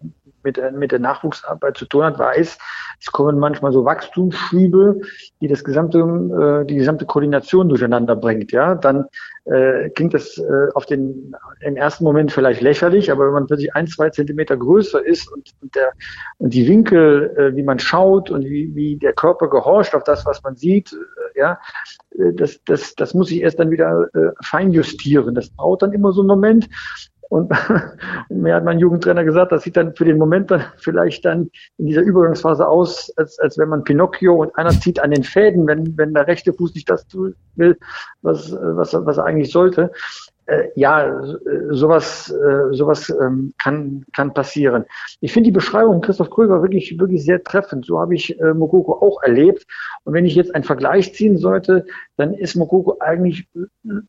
mit, 0.43 0.59
mit 0.73 0.91
der 0.91 0.99
Nachwuchsarbeit 0.99 1.77
zu 1.77 1.85
tun 1.85 2.03
hat, 2.03 2.19
weiß, 2.19 2.57
es 3.01 3.11
kommen 3.11 3.39
manchmal 3.39 3.73
so 3.73 3.83
Wachstumsschübe, 3.83 5.01
die 5.41 5.47
das 5.47 5.63
gesamte, 5.63 5.99
äh, 5.99 6.65
die 6.65 6.75
gesamte 6.75 7.05
Koordination 7.05 7.67
durcheinander 7.67 8.15
bringt. 8.15 8.51
Ja, 8.51 8.75
dann 8.75 9.05
äh, 9.45 9.89
klingt 9.89 10.13
das 10.13 10.37
äh, 10.37 10.67
auf 10.75 10.85
den 10.85 11.35
im 11.61 11.75
ersten 11.75 12.03
Moment 12.03 12.31
vielleicht 12.31 12.61
lächerlich, 12.61 13.11
aber 13.11 13.25
wenn 13.25 13.33
man 13.33 13.47
plötzlich 13.47 13.73
ein, 13.73 13.87
zwei 13.87 14.11
Zentimeter 14.11 14.55
größer 14.55 15.03
ist 15.03 15.31
und, 15.31 15.49
und 15.61 15.75
der 15.75 15.93
und 16.37 16.53
die 16.53 16.67
Winkel, 16.67 17.35
äh, 17.37 17.55
wie 17.55 17.63
man 17.63 17.79
schaut 17.79 18.29
und 18.29 18.45
wie, 18.45 18.69
wie 18.75 18.97
der 18.97 19.13
Körper 19.13 19.49
gehorcht 19.49 19.95
auf 19.95 20.03
das, 20.03 20.23
was 20.27 20.43
man 20.43 20.55
sieht, 20.55 20.93
äh, 20.93 21.39
ja, 21.39 21.59
äh, 22.19 22.33
das, 22.33 22.63
das, 22.65 22.93
das 22.93 23.15
muss 23.15 23.31
ich 23.31 23.41
erst 23.41 23.59
dann 23.59 23.71
wieder 23.71 24.07
äh, 24.13 24.29
feinjustieren. 24.43 25.33
Das 25.33 25.49
braucht 25.49 25.81
dann 25.81 25.93
immer 25.93 26.11
so 26.11 26.21
einen 26.21 26.27
Moment. 26.27 26.69
Und, 27.31 27.49
mir 28.29 28.55
hat 28.55 28.65
mein 28.65 28.77
Jugendtrainer 28.77 29.23
gesagt, 29.23 29.53
das 29.53 29.63
sieht 29.63 29.77
dann 29.77 29.95
für 29.95 30.03
den 30.03 30.17
Moment 30.17 30.51
dann 30.51 30.65
vielleicht 30.75 31.23
dann 31.23 31.49
in 31.77 31.85
dieser 31.85 32.01
Übergangsphase 32.01 32.67
aus, 32.67 33.09
als, 33.15 33.39
als 33.39 33.57
wenn 33.57 33.69
man 33.69 33.85
Pinocchio 33.85 34.35
und 34.35 34.53
einer 34.57 34.71
zieht 34.71 34.99
an 34.99 35.11
den 35.11 35.23
Fäden, 35.23 35.65
wenn, 35.65 35.97
wenn 35.97 36.13
der 36.13 36.27
rechte 36.27 36.51
Fuß 36.51 36.75
nicht 36.75 36.89
das 36.89 37.07
tun 37.07 37.33
will, 37.55 37.77
was, 38.21 38.51
was, 38.51 38.93
was 38.93 39.17
er 39.17 39.23
eigentlich 39.23 39.49
sollte. 39.49 39.91
Äh, 40.47 40.71
ja, 40.75 41.23
sowas, 41.69 42.29
äh, 42.31 42.73
sowas 42.73 43.09
ähm, 43.09 43.53
kann, 43.57 44.03
kann 44.13 44.33
passieren. 44.33 44.83
Ich 45.21 45.31
finde 45.31 45.47
die 45.47 45.53
Beschreibung 45.53 46.01
Christoph 46.01 46.31
Kröger 46.31 46.61
wirklich, 46.61 46.99
wirklich 46.99 47.23
sehr 47.23 47.41
treffend. 47.41 47.85
So 47.85 48.01
habe 48.01 48.13
ich 48.13 48.37
äh, 48.41 48.53
Mokoko 48.53 48.95
auch 48.95 49.23
erlebt. 49.23 49.65
Und 50.03 50.13
wenn 50.13 50.25
ich 50.25 50.35
jetzt 50.35 50.53
einen 50.53 50.65
Vergleich 50.65 51.13
ziehen 51.13 51.37
sollte, 51.37 51.85
dann 52.17 52.33
ist 52.33 52.57
Mokoko 52.57 52.97
eigentlich 52.99 53.47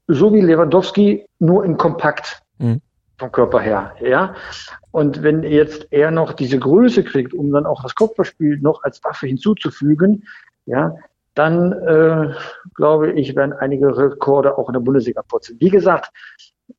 so 0.09 0.33
wie 0.35 0.40
Lewandowski 0.40 1.25
nur 1.38 1.64
in 1.64 1.77
kompakt. 1.77 2.42
Mhm 2.59 2.81
vom 3.18 3.33
Körper 3.33 3.61
her, 3.61 3.94
ja. 4.01 4.35
Und 4.90 5.22
wenn 5.22 5.42
jetzt 5.42 5.88
er 5.90 6.11
noch 6.11 6.33
diese 6.33 6.59
Größe 6.59 7.05
kriegt, 7.05 7.35
um 7.35 7.53
dann 7.53 7.66
auch 7.66 7.83
das 7.83 7.94
Kopfballspiel 7.94 8.59
noch 8.59 8.83
als 8.83 9.03
Waffe 9.05 9.27
hinzuzufügen, 9.27 10.25
ja, 10.66 10.94
dann 11.35 11.72
äh, 11.72 12.35
glaube 12.75 13.12
ich, 13.12 13.35
werden 13.35 13.53
einige 13.55 13.96
Rekorde 13.96 14.59
auch 14.59 14.68
in 14.68 14.75
der 14.75 14.81
Bundesliga 14.81 15.22
putzen. 15.22 15.57
Wie 15.61 15.70
gesagt, 15.70 16.11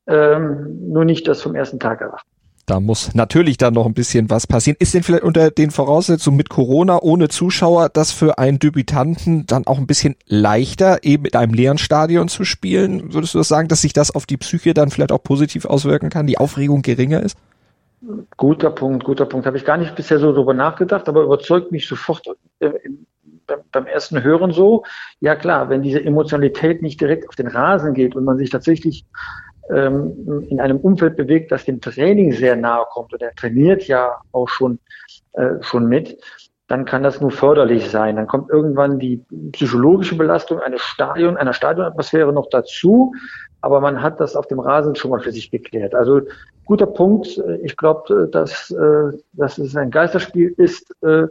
ähm, 0.08 0.91
nur 0.91 1.06
nicht 1.06 1.28
das 1.28 1.41
vom 1.41 1.56
ersten 1.56 1.80
Tag 1.80 2.02
erwarten. 2.02 2.33
Da 2.65 2.80
muss 2.80 3.13
natürlich 3.13 3.58
dann 3.58 3.73
noch 3.73 3.86
ein 3.86 3.93
bisschen 3.93 4.30
was 4.30 4.47
passieren. 4.47 4.78
Ist 4.80 4.93
denn 4.93 5.04
vielleicht 5.04 5.23
unter 5.23 5.52
den 5.52 5.69
Voraussetzungen 5.69 6.38
mit 6.38 6.49
Corona 6.49 6.99
ohne 7.02 7.28
Zuschauer 7.28 7.89
das 7.89 8.13
für 8.13 8.38
einen 8.38 8.58
Debütanten 8.58 9.45
dann 9.45 9.67
auch 9.67 9.78
ein 9.78 9.88
bisschen 9.88 10.15
leichter, 10.28 11.04
eben 11.04 11.23
mit 11.23 11.36
einem 11.36 11.54
leeren 11.54 11.78
Stadion 11.78 12.30
zu 12.30 12.45
spielen? 12.45 13.13
Würdest 13.13 13.34
du 13.34 13.39
das 13.39 13.49
sagen, 13.49 13.67
dass 13.67 13.82
sich 13.82 13.91
das 13.91 14.12
auf 14.15 14.26
die 14.26 14.38
Psyche 14.38 14.73
dann 14.73 14.91
vielleicht 14.91 15.12
auch 15.12 15.21
positiv 15.21 15.65
auswirken 15.65 16.10
kann, 16.10 16.26
die 16.26 16.38
Aufregung 16.38 16.84
geringer 16.84 17.21
ist? 17.21 17.38
Guter 18.38 18.69
Punkt, 18.69 19.04
guter 19.04 19.26
Punkt. 19.26 19.45
Habe 19.45 19.58
ich 19.58 19.65
gar 19.65 19.78
nicht 19.78 19.95
bisher 19.95 20.19
so 20.19 20.32
drüber 20.34 20.54
nachgedacht, 20.54 21.10
aber 21.10 21.23
überzeugt 21.23 21.73
mich 21.73 21.86
sofort 21.86 22.26
äh, 22.60 22.71
beim 23.71 23.88
ersten 23.88 24.23
Hören 24.23 24.52
so. 24.52 24.84
Ja 25.19 25.36
klar, 25.36 25.69
wenn 25.69 25.82
diese 25.82 26.04
Emotionalität 26.04 26.82
nicht 26.82 27.02
direkt 27.02 27.28
auf 27.28 27.36
den 27.36 27.47
Rasen 27.47 27.93
geht 27.93 28.15
und 28.15 28.23
man 28.23 28.38
sich 28.38 28.49
tatsächlich 28.49 29.06
ähm, 29.69 30.45
in 30.49 30.60
einem 30.60 30.78
Umfeld 30.78 31.15
bewegt, 31.15 31.52
das 31.52 31.65
dem 31.65 31.82
Training 31.82 32.32
sehr 32.34 32.56
nahe 32.56 32.86
kommt 32.91 33.13
und 33.13 33.21
er 33.21 33.34
trainiert 33.36 33.88
ja 33.88 34.17
auch 34.32 34.49
schon, 34.49 34.80
äh, 35.34 35.62
schon 35.62 35.88
mit, 35.88 36.17
dann 36.67 36.86
kann 36.86 37.04
das 37.04 37.21
nur 37.21 37.32
förderlich 37.32 37.89
sein. 37.89 38.15
Dann 38.15 38.28
kommt 38.28 38.49
irgendwann 38.49 38.99
die 38.99 39.23
psychologische 39.52 40.15
Belastung 40.15 40.60
eines 40.60 40.82
Stadion, 40.82 41.38
einer 41.38 41.54
Stadionatmosphäre 41.54 42.34
noch 42.34 42.49
dazu, 42.49 43.13
aber 43.62 43.80
man 43.80 44.02
hat 44.02 44.19
das 44.19 44.36
auf 44.36 44.47
dem 44.47 44.60
Rasen 44.60 44.95
schon 44.95 45.12
mal 45.12 45.19
für 45.19 45.32
sich 45.32 45.52
geklärt. 45.52 45.93
Also 45.93 46.21
guter 46.65 46.88
Punkt. 46.88 47.41
Ich 47.63 47.78
glaube, 47.78 48.28
dass, 48.32 48.71
äh, 48.71 49.17
dass 49.34 49.58
es 49.58 49.76
ein 49.76 49.91
Geisterspiel 49.91 50.54
ist, 50.58 50.93
äh, 51.04 51.28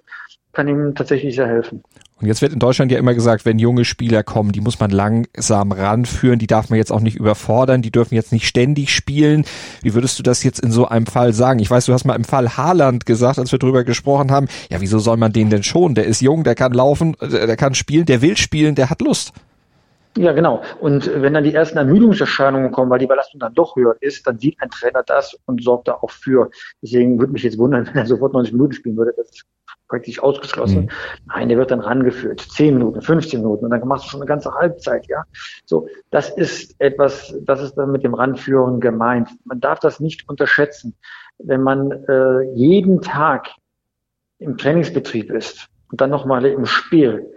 kann 0.52 0.68
ihm 0.68 0.94
tatsächlich 0.94 1.34
sehr 1.34 1.46
helfen. 1.46 1.82
Und 2.20 2.28
jetzt 2.28 2.40
wird 2.40 2.52
in 2.52 2.60
Deutschland 2.60 2.92
ja 2.92 2.98
immer 2.98 3.14
gesagt, 3.14 3.44
wenn 3.44 3.58
junge 3.58 3.84
Spieler 3.84 4.22
kommen, 4.22 4.52
die 4.52 4.60
muss 4.60 4.78
man 4.78 4.92
langsam 4.92 5.72
ranführen, 5.72 6.38
die 6.38 6.46
darf 6.46 6.70
man 6.70 6.76
jetzt 6.76 6.92
auch 6.92 7.00
nicht 7.00 7.16
überfordern, 7.16 7.82
die 7.82 7.90
dürfen 7.90 8.14
jetzt 8.14 8.32
nicht 8.32 8.46
ständig 8.46 8.94
spielen. 8.94 9.44
Wie 9.82 9.92
würdest 9.94 10.20
du 10.20 10.22
das 10.22 10.44
jetzt 10.44 10.60
in 10.60 10.70
so 10.70 10.86
einem 10.86 11.06
Fall 11.06 11.32
sagen? 11.32 11.58
Ich 11.58 11.68
weiß, 11.68 11.86
du 11.86 11.92
hast 11.92 12.04
mal 12.04 12.14
im 12.14 12.22
Fall 12.22 12.56
Haaland 12.56 13.06
gesagt, 13.06 13.40
als 13.40 13.50
wir 13.50 13.58
drüber 13.58 13.82
gesprochen 13.82 14.30
haben, 14.30 14.46
ja, 14.70 14.80
wieso 14.80 15.00
soll 15.00 15.16
man 15.16 15.32
den 15.32 15.50
denn 15.50 15.64
schon? 15.64 15.96
Der 15.96 16.04
ist 16.04 16.20
jung, 16.20 16.44
der 16.44 16.54
kann 16.54 16.72
laufen, 16.72 17.16
der 17.20 17.56
kann 17.56 17.74
spielen, 17.74 18.06
der 18.06 18.22
will 18.22 18.36
spielen, 18.36 18.76
der 18.76 18.88
hat 18.88 19.00
Lust. 19.00 19.32
Ja, 20.16 20.32
genau. 20.32 20.62
Und 20.78 21.10
wenn 21.22 21.32
dann 21.32 21.42
die 21.42 21.54
ersten 21.54 21.78
Ermüdungserscheinungen 21.78 22.70
kommen, 22.70 22.90
weil 22.90 22.98
die 22.98 23.06
Belastung 23.06 23.40
dann 23.40 23.54
doch 23.54 23.76
höher 23.76 23.96
ist, 24.00 24.26
dann 24.26 24.38
sieht 24.38 24.60
ein 24.60 24.68
Trainer 24.68 25.02
das 25.02 25.36
und 25.46 25.62
sorgt 25.64 25.88
da 25.88 25.94
auch 25.94 26.10
für. 26.10 26.50
Deswegen 26.82 27.18
würde 27.18 27.32
mich 27.32 27.42
jetzt 27.42 27.56
wundern, 27.56 27.86
wenn 27.92 27.96
er 27.96 28.06
sofort 28.06 28.34
90 28.34 28.52
Minuten 28.52 28.74
spielen 28.74 28.96
würde. 28.96 29.14
Das 29.16 29.30
praktisch 29.92 30.22
ausgeschlossen. 30.22 30.84
Mhm. 30.84 30.88
Nein, 31.26 31.48
der 31.50 31.58
wird 31.58 31.70
dann 31.70 31.80
rangeführt. 31.80 32.40
10 32.40 32.78
Minuten, 32.78 33.02
15 33.02 33.42
Minuten 33.42 33.66
und 33.66 33.70
dann 33.70 33.86
machst 33.86 34.06
du 34.06 34.10
schon 34.10 34.20
eine 34.20 34.26
ganze 34.26 34.54
Halbzeit, 34.54 35.06
ja. 35.06 35.22
So, 35.66 35.86
das 36.10 36.30
ist 36.30 36.74
etwas, 36.78 37.34
das 37.42 37.60
ist 37.60 37.74
dann 37.74 37.92
mit 37.92 38.02
dem 38.02 38.14
Ranführen 38.14 38.80
gemeint. 38.80 39.28
Man 39.44 39.60
darf 39.60 39.80
das 39.80 40.00
nicht 40.00 40.26
unterschätzen. 40.30 40.94
Wenn 41.38 41.62
man 41.62 41.90
äh, 42.08 42.40
jeden 42.54 43.02
Tag 43.02 43.48
im 44.38 44.56
Trainingsbetrieb 44.56 45.30
ist 45.30 45.68
und 45.90 46.00
dann 46.00 46.08
nochmal 46.08 46.46
im 46.46 46.64
Spiel, 46.64 47.30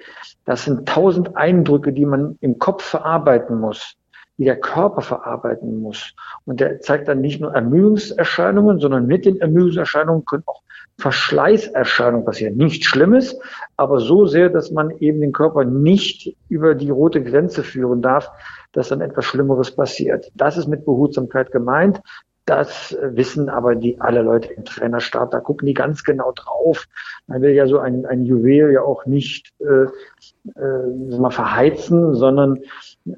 das 0.45 0.63
sind 0.63 0.87
tausend 0.87 1.35
Eindrücke, 1.35 1.91
die 1.91 2.05
man 2.05 2.37
im 2.39 2.57
Kopf 2.57 2.83
verarbeiten 2.83 3.59
muss, 3.59 3.97
die 4.37 4.45
der 4.45 4.59
Körper 4.59 5.01
verarbeiten 5.01 5.79
muss. 5.81 6.13
Und 6.45 6.59
der 6.59 6.81
zeigt 6.81 7.07
dann 7.07 7.21
nicht 7.21 7.39
nur 7.39 7.53
Ermüdungserscheinungen, 7.53 8.79
sondern 8.79 9.07
mit 9.07 9.25
den 9.25 9.39
Ermüdungserscheinungen 9.39 10.25
können 10.25 10.43
auch 10.45 10.61
Verschleißerscheinungen 10.97 12.25
passieren. 12.25 12.55
Nichts 12.55 12.85
Schlimmes, 12.85 13.37
aber 13.77 13.99
so 13.99 14.25
sehr, 14.25 14.49
dass 14.49 14.71
man 14.71 14.91
eben 14.99 15.21
den 15.21 15.33
Körper 15.33 15.65
nicht 15.65 16.35
über 16.49 16.75
die 16.75 16.89
rote 16.89 17.23
Grenze 17.23 17.63
führen 17.63 18.01
darf, 18.01 18.29
dass 18.71 18.89
dann 18.89 19.01
etwas 19.01 19.25
Schlimmeres 19.25 19.71
passiert. 19.71 20.31
Das 20.35 20.57
ist 20.57 20.67
mit 20.67 20.85
Behutsamkeit 20.85 21.51
gemeint. 21.51 22.01
Das 22.45 22.95
wissen 23.01 23.49
aber 23.49 23.73
die 23.73 23.99
alle 23.99 24.21
Leute 24.21 24.53
im 24.53 24.65
Trainerstab. 24.65 25.31
Da 25.31 25.39
gucken 25.39 25.65
die 25.65 25.73
ganz 25.73 26.03
genau 26.03 26.31
drauf. 26.31 26.85
Man 27.25 27.41
will 27.41 27.51
ja 27.51 27.65
so 27.65 27.79
ein, 27.79 28.05
ein 28.05 28.23
Juwel 28.23 28.71
ja 28.71 28.81
auch 28.81 29.07
nicht 29.07 29.51
äh, 29.59 29.87
äh, 30.59 31.17
mal 31.17 31.31
verheizen, 31.31 32.13
sondern 32.13 32.59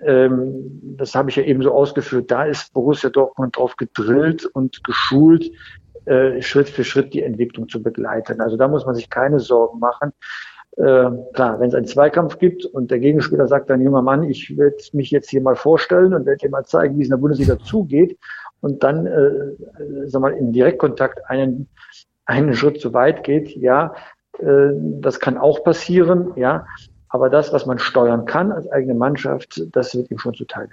ähm, 0.03 0.95
das 0.97 1.13
habe 1.13 1.29
ich 1.29 1.35
ja 1.35 1.43
eben 1.43 1.61
so 1.61 1.73
ausgeführt. 1.73 2.31
Da 2.31 2.45
ist 2.45 2.71
Borussia 2.71 3.09
Dortmund 3.09 3.57
drauf 3.57 3.75
gedrillt 3.75 4.45
und 4.45 4.81
geschult, 4.85 5.51
äh, 6.05 6.41
Schritt 6.41 6.69
für 6.69 6.85
Schritt 6.85 7.13
die 7.13 7.23
Entwicklung 7.23 7.67
zu 7.67 7.83
begleiten. 7.83 8.39
Also 8.39 8.55
da 8.55 8.69
muss 8.69 8.85
man 8.85 8.95
sich 8.95 9.09
keine 9.09 9.41
Sorgen 9.41 9.79
machen. 9.79 10.13
Äh, 10.77 11.09
klar, 11.33 11.59
wenn 11.59 11.69
es 11.69 11.75
einen 11.75 11.87
Zweikampf 11.87 12.37
gibt 12.37 12.63
und 12.65 12.91
der 12.91 12.99
Gegenspieler 12.99 13.47
sagt 13.47 13.69
dann, 13.71 13.81
junger 13.81 14.03
Mann, 14.03 14.23
ich 14.23 14.55
werde 14.57 14.77
mich 14.93 15.09
jetzt 15.09 15.29
hier 15.29 15.41
mal 15.41 15.55
vorstellen 15.55 16.13
und 16.13 16.27
werde 16.27 16.37
dir 16.37 16.49
mal 16.51 16.65
zeigen, 16.65 16.97
wie 16.97 17.01
es 17.01 17.07
in 17.07 17.11
der 17.11 17.17
Bundesliga 17.17 17.57
zugeht 17.57 18.15
und 18.61 18.83
dann, 18.83 19.07
äh, 19.07 19.29
sag 20.05 20.21
mal, 20.21 20.33
in 20.33 20.53
Direktkontakt 20.53 21.27
einen, 21.29 21.67
einen 22.25 22.53
Schritt 22.53 22.79
zu 22.79 22.93
weit 22.93 23.23
geht, 23.23 23.55
ja, 23.55 23.95
äh, 24.37 24.69
das 25.01 25.19
kann 25.19 25.39
auch 25.39 25.63
passieren, 25.63 26.33
ja, 26.35 26.67
aber 27.09 27.31
das, 27.31 27.51
was 27.53 27.65
man 27.65 27.79
steuern 27.79 28.25
kann 28.25 28.51
als 28.51 28.69
eigene 28.71 28.93
Mannschaft, 28.93 29.63
das 29.71 29.95
wird 29.95 30.11
ihm 30.11 30.19
schon 30.19 30.35
zuteil. 30.35 30.69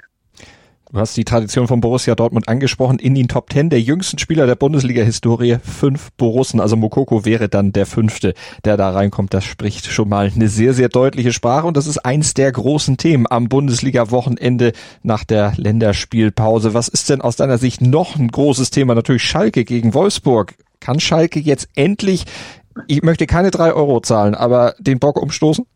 Du 0.94 1.00
hast 1.00 1.16
die 1.16 1.24
Tradition 1.24 1.66
von 1.66 1.80
Borussia 1.80 2.14
Dortmund 2.14 2.48
angesprochen. 2.48 3.00
In 3.00 3.16
den 3.16 3.26
Top 3.26 3.50
Ten 3.50 3.68
der 3.68 3.80
jüngsten 3.80 4.18
Spieler 4.18 4.46
der 4.46 4.54
Bundesliga-Historie 4.54 5.56
fünf 5.60 6.12
Borussen. 6.12 6.60
Also 6.60 6.76
Mokoko 6.76 7.24
wäre 7.24 7.48
dann 7.48 7.72
der 7.72 7.84
fünfte, 7.84 8.32
der 8.64 8.76
da 8.76 8.90
reinkommt. 8.90 9.34
Das 9.34 9.42
spricht 9.42 9.86
schon 9.86 10.08
mal 10.08 10.30
eine 10.32 10.46
sehr, 10.46 10.72
sehr 10.72 10.88
deutliche 10.88 11.32
Sprache. 11.32 11.66
Und 11.66 11.76
das 11.76 11.88
ist 11.88 11.98
eins 11.98 12.34
der 12.34 12.52
großen 12.52 12.96
Themen 12.96 13.26
am 13.28 13.48
Bundesliga-Wochenende 13.48 14.70
nach 15.02 15.24
der 15.24 15.54
Länderspielpause. 15.56 16.74
Was 16.74 16.86
ist 16.86 17.10
denn 17.10 17.22
aus 17.22 17.34
deiner 17.34 17.58
Sicht 17.58 17.80
noch 17.80 18.14
ein 18.14 18.28
großes 18.28 18.70
Thema? 18.70 18.94
Natürlich 18.94 19.24
Schalke 19.24 19.64
gegen 19.64 19.94
Wolfsburg. 19.94 20.54
Kann 20.78 21.00
Schalke 21.00 21.40
jetzt 21.40 21.66
endlich, 21.74 22.24
ich 22.86 23.02
möchte 23.02 23.26
keine 23.26 23.50
drei 23.50 23.72
Euro 23.72 23.98
zahlen, 23.98 24.36
aber 24.36 24.76
den 24.78 25.00
Bock 25.00 25.20
umstoßen? 25.20 25.66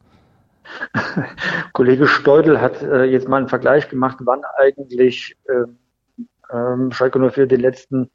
Kollege 1.72 2.06
Steudel 2.06 2.60
hat 2.60 2.82
äh, 2.82 3.04
jetzt 3.04 3.28
mal 3.28 3.38
einen 3.38 3.48
Vergleich 3.48 3.88
gemacht, 3.88 4.18
wann 4.20 4.42
eigentlich 4.56 5.36
äh, 5.48 5.64
ähm, 6.52 6.92
Schalke 6.92 7.18
04 7.18 7.46
den 7.46 7.60
letzten 7.60 8.10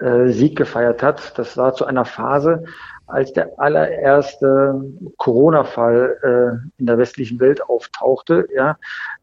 äh, 0.00 0.28
Sieg 0.28 0.56
gefeiert 0.56 1.02
hat. 1.02 1.38
Das 1.38 1.56
war 1.56 1.74
zu 1.74 1.84
einer 1.86 2.04
Phase, 2.04 2.64
als 3.06 3.32
der 3.32 3.58
allererste 3.58 4.82
Corona-Fall 5.16 6.18
äh, 6.22 6.80
in 6.80 6.86
der 6.86 6.98
westlichen 6.98 7.38
Welt 7.40 7.62
auftauchte. 7.62 8.46
Ja, 8.54 8.78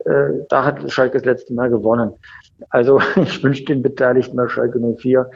äh, 0.06 0.30
da 0.50 0.66
hat 0.66 0.92
Schalke 0.92 1.18
das 1.18 1.26
letzte 1.26 1.54
Mal 1.54 1.70
gewonnen. 1.70 2.14
Also 2.70 3.00
ich 3.16 3.44
wünsche 3.44 3.66
den 3.66 3.82
Beteiligten 3.82 4.38
bei 4.38 4.48
Schalke 4.48 4.80
04, 4.80 5.30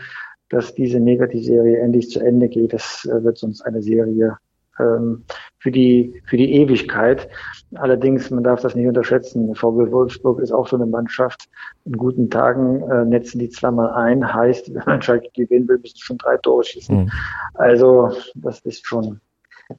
dass 0.50 0.73
diese 0.73 1.00
Negativserie 1.00 1.80
endlich 1.80 2.10
zu 2.10 2.19
Ende 2.19 2.47
geht. 2.47 2.73
Das 2.73 3.06
äh, 3.06 3.23
wird 3.23 3.38
sonst 3.38 3.62
eine 3.62 3.82
Serie 3.82 4.38
ähm, 4.79 5.23
für 5.59 5.71
die, 5.71 6.21
für 6.25 6.37
die 6.37 6.53
Ewigkeit. 6.53 7.29
Allerdings, 7.75 8.29
man 8.29 8.43
darf 8.43 8.61
das 8.61 8.75
nicht 8.75 8.87
unterschätzen. 8.87 9.53
VW 9.55 9.91
Wolfsburg 9.91 10.39
ist 10.39 10.51
auch 10.51 10.67
so 10.67 10.75
eine 10.75 10.85
Mannschaft. 10.85 11.49
In 11.85 11.93
guten 11.93 12.29
Tagen 12.29 12.81
äh, 12.89 13.05
netzen 13.05 13.39
die 13.39 13.49
zweimal 13.49 13.91
ein. 13.91 14.33
Heißt, 14.33 14.71
wenn 14.73 14.83
man 14.85 15.01
Schalke 15.01 15.29
gewinnen 15.33 15.67
will, 15.67 15.79
müssen 15.79 15.99
schon 15.99 16.17
drei 16.17 16.37
Tore 16.37 16.63
schießen. 16.63 17.03
Mhm. 17.03 17.11
Also, 17.55 18.11
das 18.35 18.59
ist 18.61 18.85
schon, 18.85 19.19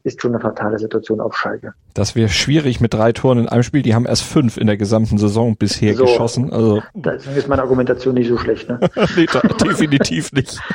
ist 0.05 0.21
schon 0.21 0.33
eine 0.33 0.41
fatale 0.41 0.79
Situation 0.79 1.21
auf 1.21 1.37
Schalke. 1.37 1.73
Das 1.95 2.15
wäre 2.15 2.29
schwierig 2.29 2.81
mit 2.81 2.95
drei 2.95 3.13
Toren 3.13 3.39
in 3.39 3.49
einem 3.49 3.63
Spiel. 3.63 3.83
Die 3.83 3.95
haben 3.95 4.07
erst 4.07 4.23
fünf 4.23 4.57
in 4.57 4.67
der 4.67 4.77
gesamten 4.77 5.19
Saison 5.19 5.57
bisher 5.57 5.95
so, 5.95 6.05
geschossen. 6.05 6.53
Also 6.53 6.83
deswegen 6.95 7.37
ist 7.37 7.49
meine 7.49 7.63
Argumentation 7.63 8.15
nicht 8.15 8.29
so 8.29 8.37
schlecht. 8.37 8.69
Ne? 8.69 8.79
nee, 9.17 9.27
definitiv 9.65 10.33
nicht. 10.33 10.61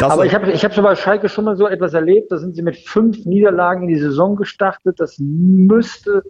Das 0.00 0.10
Aber 0.10 0.26
ich 0.26 0.34
habe 0.34 0.50
ich 0.50 0.64
hab 0.64 0.74
schon 0.74 0.84
bei 0.84 0.96
Schalke 0.96 1.28
schon 1.28 1.44
mal 1.44 1.56
so 1.56 1.66
etwas 1.66 1.94
erlebt. 1.94 2.32
Da 2.32 2.38
sind 2.38 2.56
sie 2.56 2.62
mit 2.62 2.76
fünf 2.76 3.24
Niederlagen 3.24 3.82
in 3.82 3.88
die 3.88 4.00
Saison 4.00 4.34
gestartet. 4.36 4.98
Das 4.98 5.18
müsste 5.18 6.24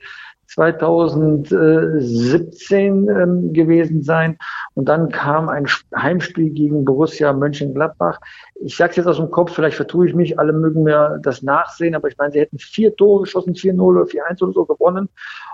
2017 0.48 3.08
ähm, 3.08 3.52
gewesen 3.52 4.02
sein. 4.02 4.36
Und 4.74 4.88
dann 4.88 5.10
kam 5.10 5.48
ein 5.48 5.68
Heimspiel 5.94 6.50
gegen 6.50 6.84
Borussia 6.84 7.32
Mönchengladbach. 7.32 8.18
Ich 8.60 8.76
sage 8.76 8.90
es 8.90 8.96
jetzt 8.96 9.06
aus 9.06 9.18
dem 9.18 9.30
Kopf, 9.30 9.54
vielleicht 9.54 9.76
vertue 9.76 10.08
ich 10.08 10.14
mich, 10.14 10.38
alle 10.38 10.52
mögen 10.52 10.84
mir 10.84 11.18
das 11.22 11.42
nachsehen, 11.42 11.94
aber 11.94 12.08
ich 12.08 12.16
meine, 12.16 12.32
sie 12.32 12.40
hätten 12.40 12.58
vier 12.58 12.96
Tore 12.96 13.22
geschossen, 13.22 13.54
4-0 13.54 13.80
oder 13.80 14.02
4-1 14.02 14.42
oder 14.42 14.52
so 14.52 14.64
gewonnen. 14.64 15.08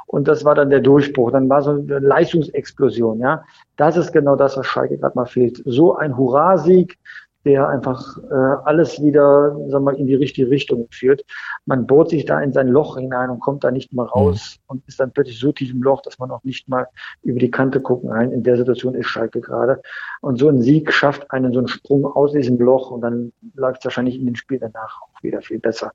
Und 0.07 0.29
das 0.29 0.45
war 0.45 0.55
dann 0.55 0.71
der 0.71 0.81
Durchbruch. 0.81 1.33
Dann 1.33 1.49
war 1.49 1.63
so 1.63 1.71
eine 1.71 1.99
Leistungsexplosion. 1.99 3.21
Ja, 3.21 3.45
Das 3.77 3.97
ist 3.97 4.13
genau 4.13 4.37
das, 4.37 4.57
was 4.57 4.67
Schalke 4.67 4.99
gerade 4.99 5.17
mal 5.17 5.27
fehlt. 5.27 5.61
So 5.65 5.97
ein 5.97 6.17
Hurrasieg, 6.17 6.99
der 7.45 7.69
einfach 7.69 8.19
äh, 8.31 8.35
alles 8.65 9.03
wieder 9.03 9.51
sagen 9.69 9.71
wir 9.71 9.81
mal, 9.81 9.97
in 9.97 10.07
die 10.07 10.15
richtige 10.15 10.51
Richtung 10.51 10.89
führt. 10.91 11.25
Man 11.67 11.87
bohrt 11.87 12.11
sich 12.11 12.25
da 12.25 12.41
in 12.41 12.53
sein 12.53 12.69
Loch 12.69 12.97
hinein 12.97 13.31
und 13.31 13.41
kommt 13.41 13.65
da 13.65 13.71
nicht 13.71 13.93
mal 13.93 14.07
raus 14.07 14.57
mhm. 14.59 14.63
und 14.69 14.89
ist 14.89 15.01
dann 15.01 15.13
plötzlich 15.13 15.39
so 15.39 15.53
tief 15.53 15.71
im 15.71 15.83
Loch, 15.83 16.03
dass 16.03 16.19
man 16.19 16.31
auch 16.31 16.43
nicht 16.45 16.69
mal 16.69 16.89
über 17.23 17.39
die 17.39 17.51
Kante 17.51 17.81
gucken 17.81 18.11
kann. 18.11 18.33
In 18.33 18.43
der 18.43 18.57
Situation 18.57 18.95
ist 18.95 19.07
Schalke 19.07 19.41
gerade. 19.41 19.81
Und 20.21 20.39
so 20.39 20.49
ein 20.49 20.63
Sieg 20.63 20.93
schafft 20.93 21.31
einen 21.31 21.53
so 21.53 21.59
einen 21.59 21.69
Sprung 21.69 22.07
aus 22.07 22.33
diesem 22.33 22.59
Loch 22.59 22.91
und 22.91 23.03
dann 23.03 23.33
läuft 23.55 23.81
es 23.81 23.85
wahrscheinlich 23.85 24.19
in 24.19 24.27
den 24.27 24.37
Spiel 24.37 24.59
danach 24.59 25.03
auch 25.03 25.23
wieder 25.23 25.43
viel 25.43 25.59
besser. 25.59 25.93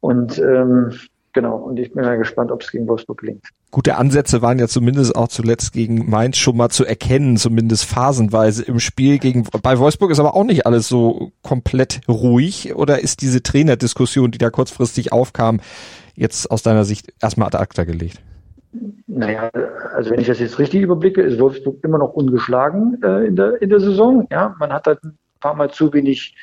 Und 0.00 0.38
ähm, 0.38 0.92
Genau, 1.34 1.56
und 1.56 1.80
ich 1.80 1.92
bin 1.92 2.04
mal 2.04 2.16
gespannt, 2.16 2.52
ob 2.52 2.62
es 2.62 2.70
gegen 2.70 2.86
Wolfsburg 2.86 3.18
gelingt. 3.18 3.44
Gute 3.72 3.96
Ansätze 3.96 4.40
waren 4.40 4.60
ja 4.60 4.68
zumindest 4.68 5.16
auch 5.16 5.26
zuletzt 5.26 5.72
gegen 5.72 6.08
Mainz 6.08 6.36
schon 6.36 6.56
mal 6.56 6.68
zu 6.68 6.84
erkennen, 6.84 7.36
zumindest 7.36 7.86
phasenweise 7.86 8.62
im 8.62 8.78
Spiel 8.78 9.18
gegen 9.18 9.44
bei 9.60 9.78
Wolfsburg 9.80 10.12
ist 10.12 10.20
aber 10.20 10.36
auch 10.36 10.44
nicht 10.44 10.64
alles 10.64 10.86
so 10.86 11.32
komplett 11.42 12.02
ruhig 12.08 12.76
oder 12.76 13.00
ist 13.00 13.20
diese 13.20 13.42
Trainerdiskussion, 13.42 14.30
die 14.30 14.38
da 14.38 14.50
kurzfristig 14.50 15.12
aufkam, 15.12 15.60
jetzt 16.14 16.52
aus 16.52 16.62
deiner 16.62 16.84
Sicht 16.84 17.12
erstmal 17.20 17.48
ad 17.48 17.58
acta 17.58 17.82
gelegt? 17.82 18.20
Naja, 19.08 19.50
also 19.92 20.10
wenn 20.10 20.20
ich 20.20 20.28
das 20.28 20.38
jetzt 20.38 20.60
richtig 20.60 20.82
überblicke, 20.82 21.20
ist 21.20 21.40
Wolfsburg 21.40 21.82
immer 21.82 21.98
noch 21.98 22.12
ungeschlagen 22.12 23.02
äh, 23.02 23.26
in, 23.26 23.34
der, 23.34 23.60
in 23.60 23.70
der 23.70 23.80
Saison. 23.80 24.28
Ja, 24.30 24.54
man 24.60 24.72
hat 24.72 24.86
halt 24.86 25.02
ein 25.02 25.18
paar 25.40 25.54
Mal 25.54 25.72
zu 25.72 25.92
wenig 25.92 26.36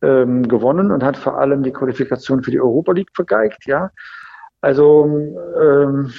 ähm, 0.00 0.48
gewonnen 0.48 0.90
und 0.90 1.02
hat 1.02 1.18
vor 1.18 1.38
allem 1.38 1.62
die 1.62 1.72
Qualifikation 1.72 2.42
für 2.42 2.50
die 2.50 2.60
Europa 2.60 2.92
League 2.92 3.10
vergeigt. 3.14 3.66
Ja, 3.66 3.90
also 4.62 5.06
ähm, 5.60 6.12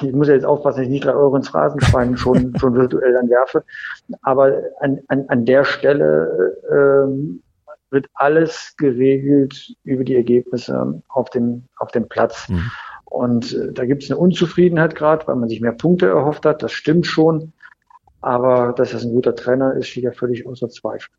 ich 0.00 0.12
muss 0.12 0.28
ja 0.28 0.34
jetzt 0.34 0.46
aufpassen, 0.46 0.78
dass 0.78 0.86
ich 0.86 0.92
nicht 0.92 1.04
ins 1.04 1.48
Phrasenschwein 1.48 2.16
schon, 2.16 2.54
schon 2.58 2.74
virtuell 2.74 3.12
dann 3.12 3.28
werfe. 3.28 3.64
Aber 4.22 4.52
an, 4.80 5.00
an, 5.08 5.24
an 5.28 5.44
der 5.44 5.64
Stelle 5.64 6.56
ähm, 6.70 7.42
wird 7.90 8.06
alles 8.14 8.74
geregelt 8.76 9.74
über 9.84 10.04
die 10.04 10.14
Ergebnisse 10.14 11.02
auf 11.08 11.30
dem, 11.30 11.64
auf 11.78 11.90
dem 11.90 12.08
Platz. 12.08 12.48
Mhm. 12.48 12.70
Und 13.04 13.52
äh, 13.52 13.72
da 13.72 13.84
gibt 13.84 14.04
es 14.04 14.10
eine 14.10 14.18
Unzufriedenheit 14.18 14.94
gerade, 14.94 15.26
weil 15.26 15.36
man 15.36 15.48
sich 15.48 15.60
mehr 15.60 15.72
Punkte 15.72 16.06
erhofft 16.06 16.46
hat. 16.46 16.62
Das 16.62 16.72
stimmt 16.72 17.06
schon. 17.06 17.52
Aber 18.20 18.72
dass 18.72 18.92
das 18.92 19.04
ein 19.04 19.12
guter 19.12 19.34
Trainer 19.34 19.74
ist, 19.74 19.88
steht 19.88 20.04
ja 20.04 20.12
völlig 20.12 20.46
außer 20.46 20.70
Zweifel. 20.70 21.10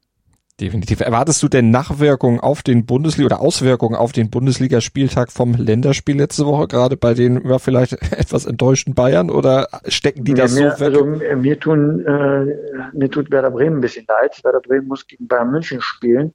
Definitiv. 0.61 1.01
Erwartest 1.01 1.43
du 1.43 1.49
denn 1.49 1.69
Nachwirkungen 1.69 2.39
auf 2.39 2.63
den 2.63 2.85
Bundesliga 2.85 3.25
oder 3.25 3.41
Auswirkungen 3.41 3.95
auf 3.95 4.13
den 4.13 4.29
Bundesligaspieltag 4.29 5.29
vom 5.29 5.53
Länderspiel 5.53 6.15
letzte 6.15 6.45
Woche, 6.45 6.69
gerade 6.69 6.95
bei 6.95 7.13
den 7.13 7.45
ja, 7.45 7.59
vielleicht 7.59 7.91
etwas 8.13 8.45
enttäuschten 8.45 8.93
Bayern 8.93 9.29
oder 9.29 9.67
stecken 9.89 10.23
die 10.23 10.33
das 10.33 10.55
mir, 10.55 10.71
so? 10.77 10.85
Also 10.85 11.05
mir 11.05 11.59
tun 11.59 12.05
äh, 12.05 12.55
mir 12.93 13.11
tut 13.11 13.31
Werder 13.31 13.51
Bremen 13.51 13.79
ein 13.79 13.81
bisschen 13.81 14.05
leid. 14.07 14.41
Werder 14.45 14.61
Bremen 14.61 14.87
muss 14.87 15.05
gegen 15.05 15.27
Bayern 15.27 15.51
München 15.51 15.81
spielen. 15.81 16.33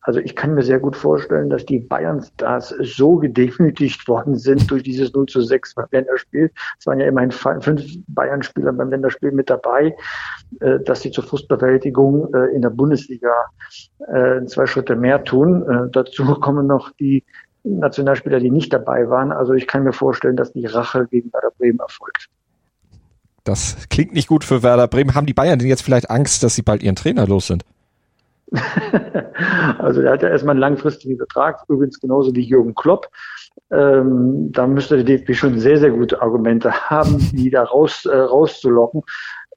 Also 0.00 0.20
ich 0.20 0.34
kann 0.36 0.54
mir 0.54 0.62
sehr 0.62 0.78
gut 0.78 0.96
vorstellen, 0.96 1.50
dass 1.50 1.66
die 1.66 1.80
Bayern-Stars 1.80 2.74
so 2.80 3.16
gedemütigt 3.16 4.06
worden 4.08 4.36
sind 4.36 4.70
durch 4.70 4.84
dieses 4.84 5.12
0 5.12 5.26
zu 5.26 5.42
6 5.42 5.74
beim 5.74 5.86
Länderspiel. 5.90 6.50
Es 6.78 6.86
waren 6.86 7.00
ja 7.00 7.06
immerhin 7.06 7.30
fünf 7.30 7.84
Bayern-Spieler 8.06 8.72
beim 8.72 8.88
Länderspiel 8.88 9.32
mit 9.32 9.50
dabei, 9.50 9.94
äh, 10.60 10.78
dass 10.80 11.02
sie 11.02 11.10
zur 11.10 11.24
Frustbewältigung 11.24 12.32
äh, 12.32 12.54
in 12.54 12.62
der 12.62 12.70
Bundesliga 12.70 13.49
äh, 14.12 14.44
zwei 14.46 14.66
Schritte 14.66 14.96
mehr 14.96 15.24
tun. 15.24 15.68
Äh, 15.68 15.90
dazu 15.92 16.24
kommen 16.40 16.66
noch 16.66 16.90
die 16.92 17.24
Nationalspieler, 17.64 18.40
die 18.40 18.50
nicht 18.50 18.72
dabei 18.72 19.08
waren. 19.08 19.32
Also 19.32 19.52
ich 19.52 19.66
kann 19.66 19.84
mir 19.84 19.92
vorstellen, 19.92 20.36
dass 20.36 20.52
die 20.52 20.66
Rache 20.66 21.06
gegen 21.10 21.32
Werder 21.32 21.50
Bremen 21.58 21.78
erfolgt. 21.78 22.28
Das 23.44 23.88
klingt 23.88 24.12
nicht 24.12 24.28
gut 24.28 24.44
für 24.44 24.62
Werder 24.62 24.88
Bremen. 24.88 25.14
Haben 25.14 25.26
die 25.26 25.34
Bayern 25.34 25.58
denn 25.58 25.68
jetzt 25.68 25.82
vielleicht 25.82 26.10
Angst, 26.10 26.42
dass 26.42 26.54
sie 26.54 26.62
bald 26.62 26.82
ihren 26.82 26.96
Trainer 26.96 27.26
los 27.26 27.46
sind? 27.46 27.64
also 29.78 30.00
er 30.00 30.12
hat 30.12 30.22
ja 30.22 30.28
erstmal 30.28 30.54
einen 30.54 30.60
langfristigen 30.60 31.16
Vertrag, 31.16 31.62
übrigens 31.68 32.00
genauso 32.00 32.34
wie 32.34 32.42
Jürgen 32.42 32.74
Klopp. 32.74 33.08
Ähm, 33.70 34.50
da 34.50 34.66
müsste 34.66 34.96
der 34.96 35.04
DFB 35.04 35.34
schon 35.34 35.58
sehr, 35.58 35.78
sehr 35.78 35.90
gute 35.90 36.20
Argumente 36.20 36.72
haben, 36.90 37.18
die 37.32 37.50
da 37.50 37.62
raus, 37.62 38.04
äh, 38.06 38.16
rauszulocken. 38.16 39.02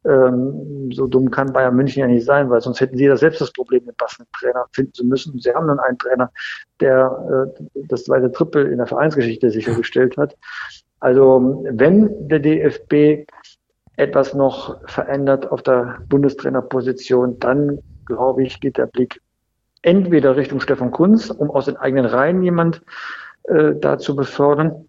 Ähm, 0.05 0.91
so 0.91 1.07
dumm 1.07 1.31
kann 1.31 1.53
Bayern 1.53 1.75
München 1.75 2.01
ja 2.01 2.07
nicht 2.07 2.25
sein, 2.25 2.49
weil 2.49 2.61
sonst 2.61 2.81
hätten 2.81 2.97
sie 2.97 3.07
da 3.07 3.15
selbst 3.15 3.39
das 3.39 3.53
Problem, 3.53 3.85
den 3.85 3.95
passenden 3.95 4.29
Trainer 4.37 4.65
finden 4.73 4.93
zu 4.93 5.05
müssen. 5.05 5.39
Sie 5.39 5.53
haben 5.53 5.67
dann 5.67 5.79
einen 5.79 5.97
Trainer, 5.97 6.31
der 6.79 7.53
äh, 7.55 7.83
das 7.87 8.03
zweite 8.03 8.31
Triple 8.31 8.63
in 8.63 8.77
der 8.77 8.87
Vereinsgeschichte 8.87 9.49
sichergestellt 9.49 10.17
hat. 10.17 10.35
Also 10.99 11.63
wenn 11.69 12.27
der 12.27 12.39
DFB 12.39 13.25
etwas 13.95 14.33
noch 14.33 14.77
verändert 14.87 15.51
auf 15.51 15.61
der 15.61 15.99
Bundestrainerposition, 16.09 17.39
dann 17.39 17.79
glaube 18.05 18.43
ich, 18.43 18.59
geht 18.59 18.77
der 18.77 18.87
Blick 18.87 19.21
entweder 19.81 20.35
Richtung 20.35 20.59
Stefan 20.59 20.91
Kunz, 20.91 21.29
um 21.29 21.51
aus 21.51 21.65
den 21.65 21.77
eigenen 21.77 22.05
Reihen 22.05 22.41
jemand 22.41 22.81
äh, 23.43 23.73
da 23.75 23.97
zu 23.97 24.15
befördern, 24.15 24.87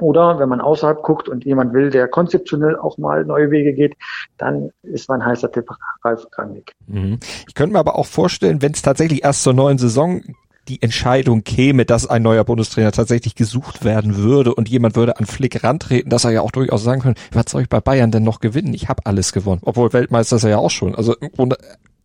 oder 0.00 0.38
wenn 0.38 0.48
man 0.48 0.60
außerhalb 0.60 1.02
guckt 1.02 1.28
und 1.28 1.44
jemand 1.44 1.72
will, 1.72 1.90
der 1.90 2.08
konzeptionell 2.08 2.76
auch 2.76 2.98
mal 2.98 3.24
neue 3.24 3.50
Wege 3.50 3.72
geht, 3.72 3.94
dann 4.38 4.70
ist 4.82 5.08
mein 5.08 5.24
heißer 5.24 5.50
Tipp 5.50 5.68
Ralf 6.04 6.26
Rangnick. 6.36 6.72
Mhm. 6.86 7.18
Ich 7.48 7.54
könnte 7.54 7.72
mir 7.72 7.78
aber 7.78 7.96
auch 7.96 8.06
vorstellen, 8.06 8.62
wenn 8.62 8.72
es 8.72 8.82
tatsächlich 8.82 9.24
erst 9.24 9.42
zur 9.42 9.54
neuen 9.54 9.78
Saison 9.78 10.22
die 10.68 10.82
Entscheidung 10.82 11.44
käme, 11.44 11.84
dass 11.84 12.08
ein 12.08 12.22
neuer 12.22 12.44
Bundestrainer 12.44 12.92
tatsächlich 12.92 13.34
gesucht 13.34 13.84
werden 13.84 14.16
würde 14.16 14.54
und 14.54 14.68
jemand 14.68 14.96
würde 14.96 15.16
an 15.16 15.26
Flick 15.26 15.62
rantreten, 15.62 16.10
dass 16.10 16.24
er 16.24 16.32
ja 16.32 16.40
auch 16.40 16.50
durchaus 16.50 16.82
sagen 16.82 17.02
könnte, 17.02 17.20
was 17.32 17.46
soll 17.48 17.62
ich 17.62 17.68
bei 17.68 17.80
Bayern 17.80 18.10
denn 18.10 18.24
noch 18.24 18.40
gewinnen? 18.40 18.74
Ich 18.74 18.88
habe 18.88 19.02
alles 19.04 19.32
gewonnen. 19.32 19.60
Obwohl 19.64 19.92
Weltmeister 19.92 20.36
ist 20.36 20.44
er 20.44 20.50
ja 20.50 20.58
auch 20.58 20.70
schon. 20.70 20.94
Also 20.94 21.14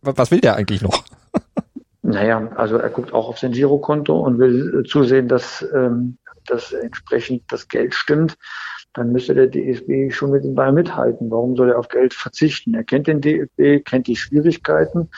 was 0.02 0.30
will 0.30 0.40
der 0.40 0.56
eigentlich 0.56 0.82
noch? 0.82 1.04
Naja, 2.04 2.50
also 2.56 2.78
er 2.78 2.90
guckt 2.90 3.14
auch 3.14 3.28
auf 3.28 3.38
sein 3.38 3.52
Girokonto 3.52 4.18
und 4.18 4.38
will 4.38 4.84
zusehen, 4.88 5.28
dass 5.28 5.64
ähm, 5.74 6.18
dass 6.46 6.72
entsprechend 6.72 7.42
das 7.48 7.68
Geld 7.68 7.94
stimmt, 7.94 8.36
dann 8.94 9.12
müsste 9.12 9.34
der 9.34 9.46
DFB 9.46 10.12
schon 10.12 10.30
mit 10.30 10.44
dem 10.44 10.54
Ball 10.54 10.72
mithalten. 10.72 11.30
Warum 11.30 11.56
soll 11.56 11.70
er 11.70 11.78
auf 11.78 11.88
Geld 11.88 12.12
verzichten? 12.14 12.74
Er 12.74 12.84
kennt 12.84 13.06
den 13.06 13.20
DFB, 13.20 13.84
kennt 13.84 14.06
die 14.06 14.16
Schwierigkeiten, 14.16 15.08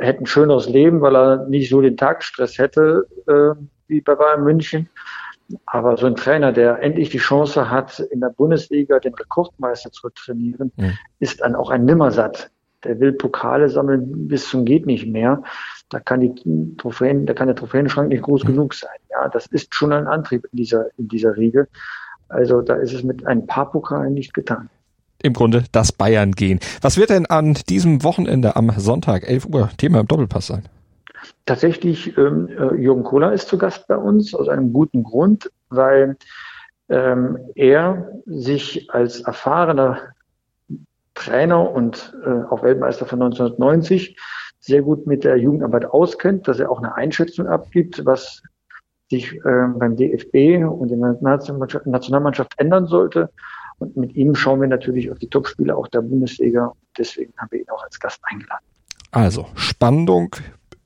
er 0.00 0.06
hätte 0.06 0.20
ein 0.20 0.26
schöneres 0.26 0.68
Leben, 0.68 1.02
weil 1.02 1.14
er 1.14 1.46
nicht 1.48 1.68
so 1.68 1.80
den 1.80 1.96
Tagesstress 1.96 2.56
hätte 2.58 3.06
äh, 3.26 3.54
wie 3.86 4.00
bei 4.00 4.14
Bayern 4.14 4.44
München. 4.44 4.88
Aber 5.66 5.96
so 5.96 6.06
ein 6.06 6.16
Trainer, 6.16 6.52
der 6.52 6.80
endlich 6.80 7.10
die 7.10 7.18
Chance 7.18 7.70
hat, 7.70 7.98
in 7.98 8.20
der 8.20 8.30
Bundesliga 8.30 8.98
den 8.98 9.14
Rekordmeister 9.14 9.90
zu 9.90 10.08
trainieren, 10.10 10.72
mhm. 10.76 10.92
ist 11.18 11.42
dann 11.42 11.54
auch 11.54 11.70
ein 11.70 11.84
Nimmersatt. 11.84 12.50
Der 12.84 12.98
will 12.98 13.12
Pokale 13.12 13.68
sammeln 13.68 14.26
bis 14.26 14.48
zum 14.48 14.64
geht 14.64 14.86
nicht 14.86 15.06
mehr 15.06 15.42
da 15.90 15.98
kann 16.00 16.20
die 16.20 16.76
Trophäen, 16.76 17.26
da 17.26 17.34
kann 17.34 17.48
der 17.48 17.56
Trophäenschrank 17.56 18.08
nicht 18.08 18.22
groß 18.22 18.44
genug 18.44 18.74
sein. 18.74 18.96
Ja, 19.10 19.28
das 19.28 19.46
ist 19.46 19.74
schon 19.74 19.92
ein 19.92 20.06
Antrieb 20.06 20.46
in 20.52 20.56
dieser, 20.56 20.86
in 20.96 21.08
dieser 21.08 21.36
Riege. 21.36 21.68
Also 22.28 22.62
da 22.62 22.74
ist 22.76 22.94
es 22.94 23.02
mit 23.02 23.26
ein 23.26 23.46
paar 23.46 23.70
Pokalen 23.70 24.14
nicht 24.14 24.32
getan. 24.32 24.70
Im 25.22 25.32
Grunde 25.34 25.64
das 25.72 25.92
Bayern 25.92 26.32
gehen. 26.32 26.60
Was 26.80 26.96
wird 26.96 27.10
denn 27.10 27.26
an 27.26 27.54
diesem 27.68 28.04
Wochenende 28.04 28.56
am 28.56 28.70
Sonntag, 28.78 29.28
11 29.28 29.46
Uhr, 29.46 29.68
Thema 29.76 30.00
im 30.00 30.06
Doppelpass 30.06 30.46
sein? 30.46 30.62
Tatsächlich, 31.44 32.16
ähm, 32.16 32.48
äh, 32.48 32.76
Jürgen 32.76 33.02
Kohler 33.02 33.32
ist 33.32 33.48
zu 33.48 33.58
Gast 33.58 33.86
bei 33.88 33.96
uns, 33.96 34.34
aus 34.34 34.48
einem 34.48 34.72
guten 34.72 35.02
Grund, 35.02 35.50
weil 35.68 36.16
ähm, 36.88 37.38
er 37.56 38.12
sich 38.24 38.88
als 38.90 39.20
erfahrener 39.20 39.98
Trainer 41.14 41.70
und 41.70 42.14
äh, 42.24 42.44
auch 42.48 42.62
Weltmeister 42.62 43.04
von 43.04 43.20
1990 43.20 44.16
sehr 44.70 44.82
gut 44.82 45.06
mit 45.06 45.24
der 45.24 45.36
Jugendarbeit 45.36 45.84
auskennt, 45.84 46.48
dass 46.48 46.58
er 46.58 46.70
auch 46.70 46.78
eine 46.78 46.94
Einschätzung 46.94 47.46
abgibt, 47.46 48.06
was 48.06 48.42
sich 49.10 49.34
äh, 49.34 49.66
beim 49.76 49.96
DFB 49.96 50.64
und 50.64 50.90
in 50.90 51.00
der 51.00 51.18
Nationalmannschaft 51.20 52.54
ändern 52.56 52.86
sollte. 52.86 53.30
Und 53.78 53.96
mit 53.96 54.14
ihm 54.14 54.34
schauen 54.34 54.60
wir 54.60 54.68
natürlich 54.68 55.10
auf 55.10 55.18
die 55.18 55.28
Topspiele 55.28 55.76
auch 55.76 55.88
der 55.88 56.02
Bundesliga. 56.02 56.72
Deswegen 56.96 57.32
haben 57.38 57.48
wir 57.50 57.60
ihn 57.60 57.70
auch 57.70 57.82
als 57.82 57.98
Gast 57.98 58.20
eingeladen. 58.30 58.64
Also 59.10 59.46
Spannung 59.54 60.36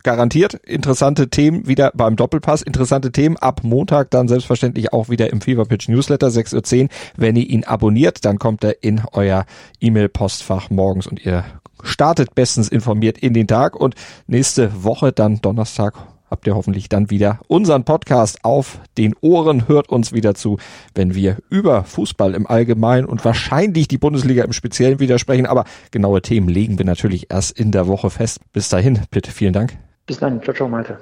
garantiert. 0.05 0.55
Interessante 0.55 1.29
Themen 1.29 1.67
wieder 1.67 1.91
beim 1.95 2.15
Doppelpass. 2.15 2.63
Interessante 2.63 3.11
Themen 3.11 3.37
ab 3.37 3.63
Montag 3.65 4.11
dann 4.11 4.29
selbstverständlich 4.29 4.93
auch 4.93 5.09
wieder 5.09 5.33
im 5.33 5.41
Feverpitch 5.41 5.89
Newsletter 5.89 6.29
6.10 6.29 6.85
Uhr. 6.85 6.89
Wenn 7.17 7.37
ihr 7.37 7.49
ihn 7.49 7.65
abonniert, 7.65 8.25
dann 8.25 8.39
kommt 8.39 8.63
er 8.65 8.83
in 8.83 9.03
euer 9.13 9.45
E-Mail-Postfach 9.81 10.71
morgens 10.71 11.07
und 11.07 11.25
ihr 11.25 11.45
startet 11.83 12.35
bestens 12.35 12.69
informiert 12.69 13.19
in 13.19 13.35
den 13.35 13.47
Tag 13.47 13.77
und 13.77 13.95
nächste 14.27 14.85
Woche 14.85 15.13
dann 15.13 15.41
Donnerstag 15.41 15.95
habt 16.35 16.49
ihr 16.49 16.57
hoffentlich 16.57 16.89
dann 16.89 17.11
wieder 17.11 17.39
unseren 17.47 17.85
Podcast 17.85 18.45
auf 18.45 18.81
den 18.99 19.15
Ohren, 19.21 19.69
hört 19.69 19.89
uns 19.89 20.13
wieder 20.13 20.35
zu, 20.35 20.59
wenn 20.93 21.15
wir 21.15 21.37
über 21.49 21.85
Fußball 21.85 22.35
im 22.35 22.49
Allgemeinen 22.49 23.07
und 23.07 23.25
wahrscheinlich 23.25 23.87
die 23.87 23.99
Bundesliga 23.99 24.43
im 24.43 24.53
Speziellen 24.53 24.99
widersprechen, 24.99 25.47
aber 25.47 25.65
genaue 25.93 26.23
Themen 26.23 26.49
legen 26.49 26.77
wir 26.77 26.87
natürlich 26.87 27.31
erst 27.31 27.57
in 27.57 27.71
der 27.71 27.87
Woche 27.87 28.11
fest. 28.11 28.41
Bis 28.53 28.69
dahin, 28.69 29.01
bitte 29.13 29.31
vielen 29.31 29.53
Dank. 29.53 29.79
Bis 30.07 30.19
dann, 30.19 30.43
ciao, 30.43 30.55
ciao, 30.55 30.69
Malte. 30.69 30.99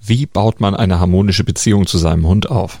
Wie 0.00 0.26
baut 0.26 0.60
man 0.60 0.74
eine 0.74 0.98
harmonische 0.98 1.44
Beziehung 1.44 1.86
zu 1.86 1.98
seinem 1.98 2.26
Hund 2.26 2.50
auf? 2.50 2.80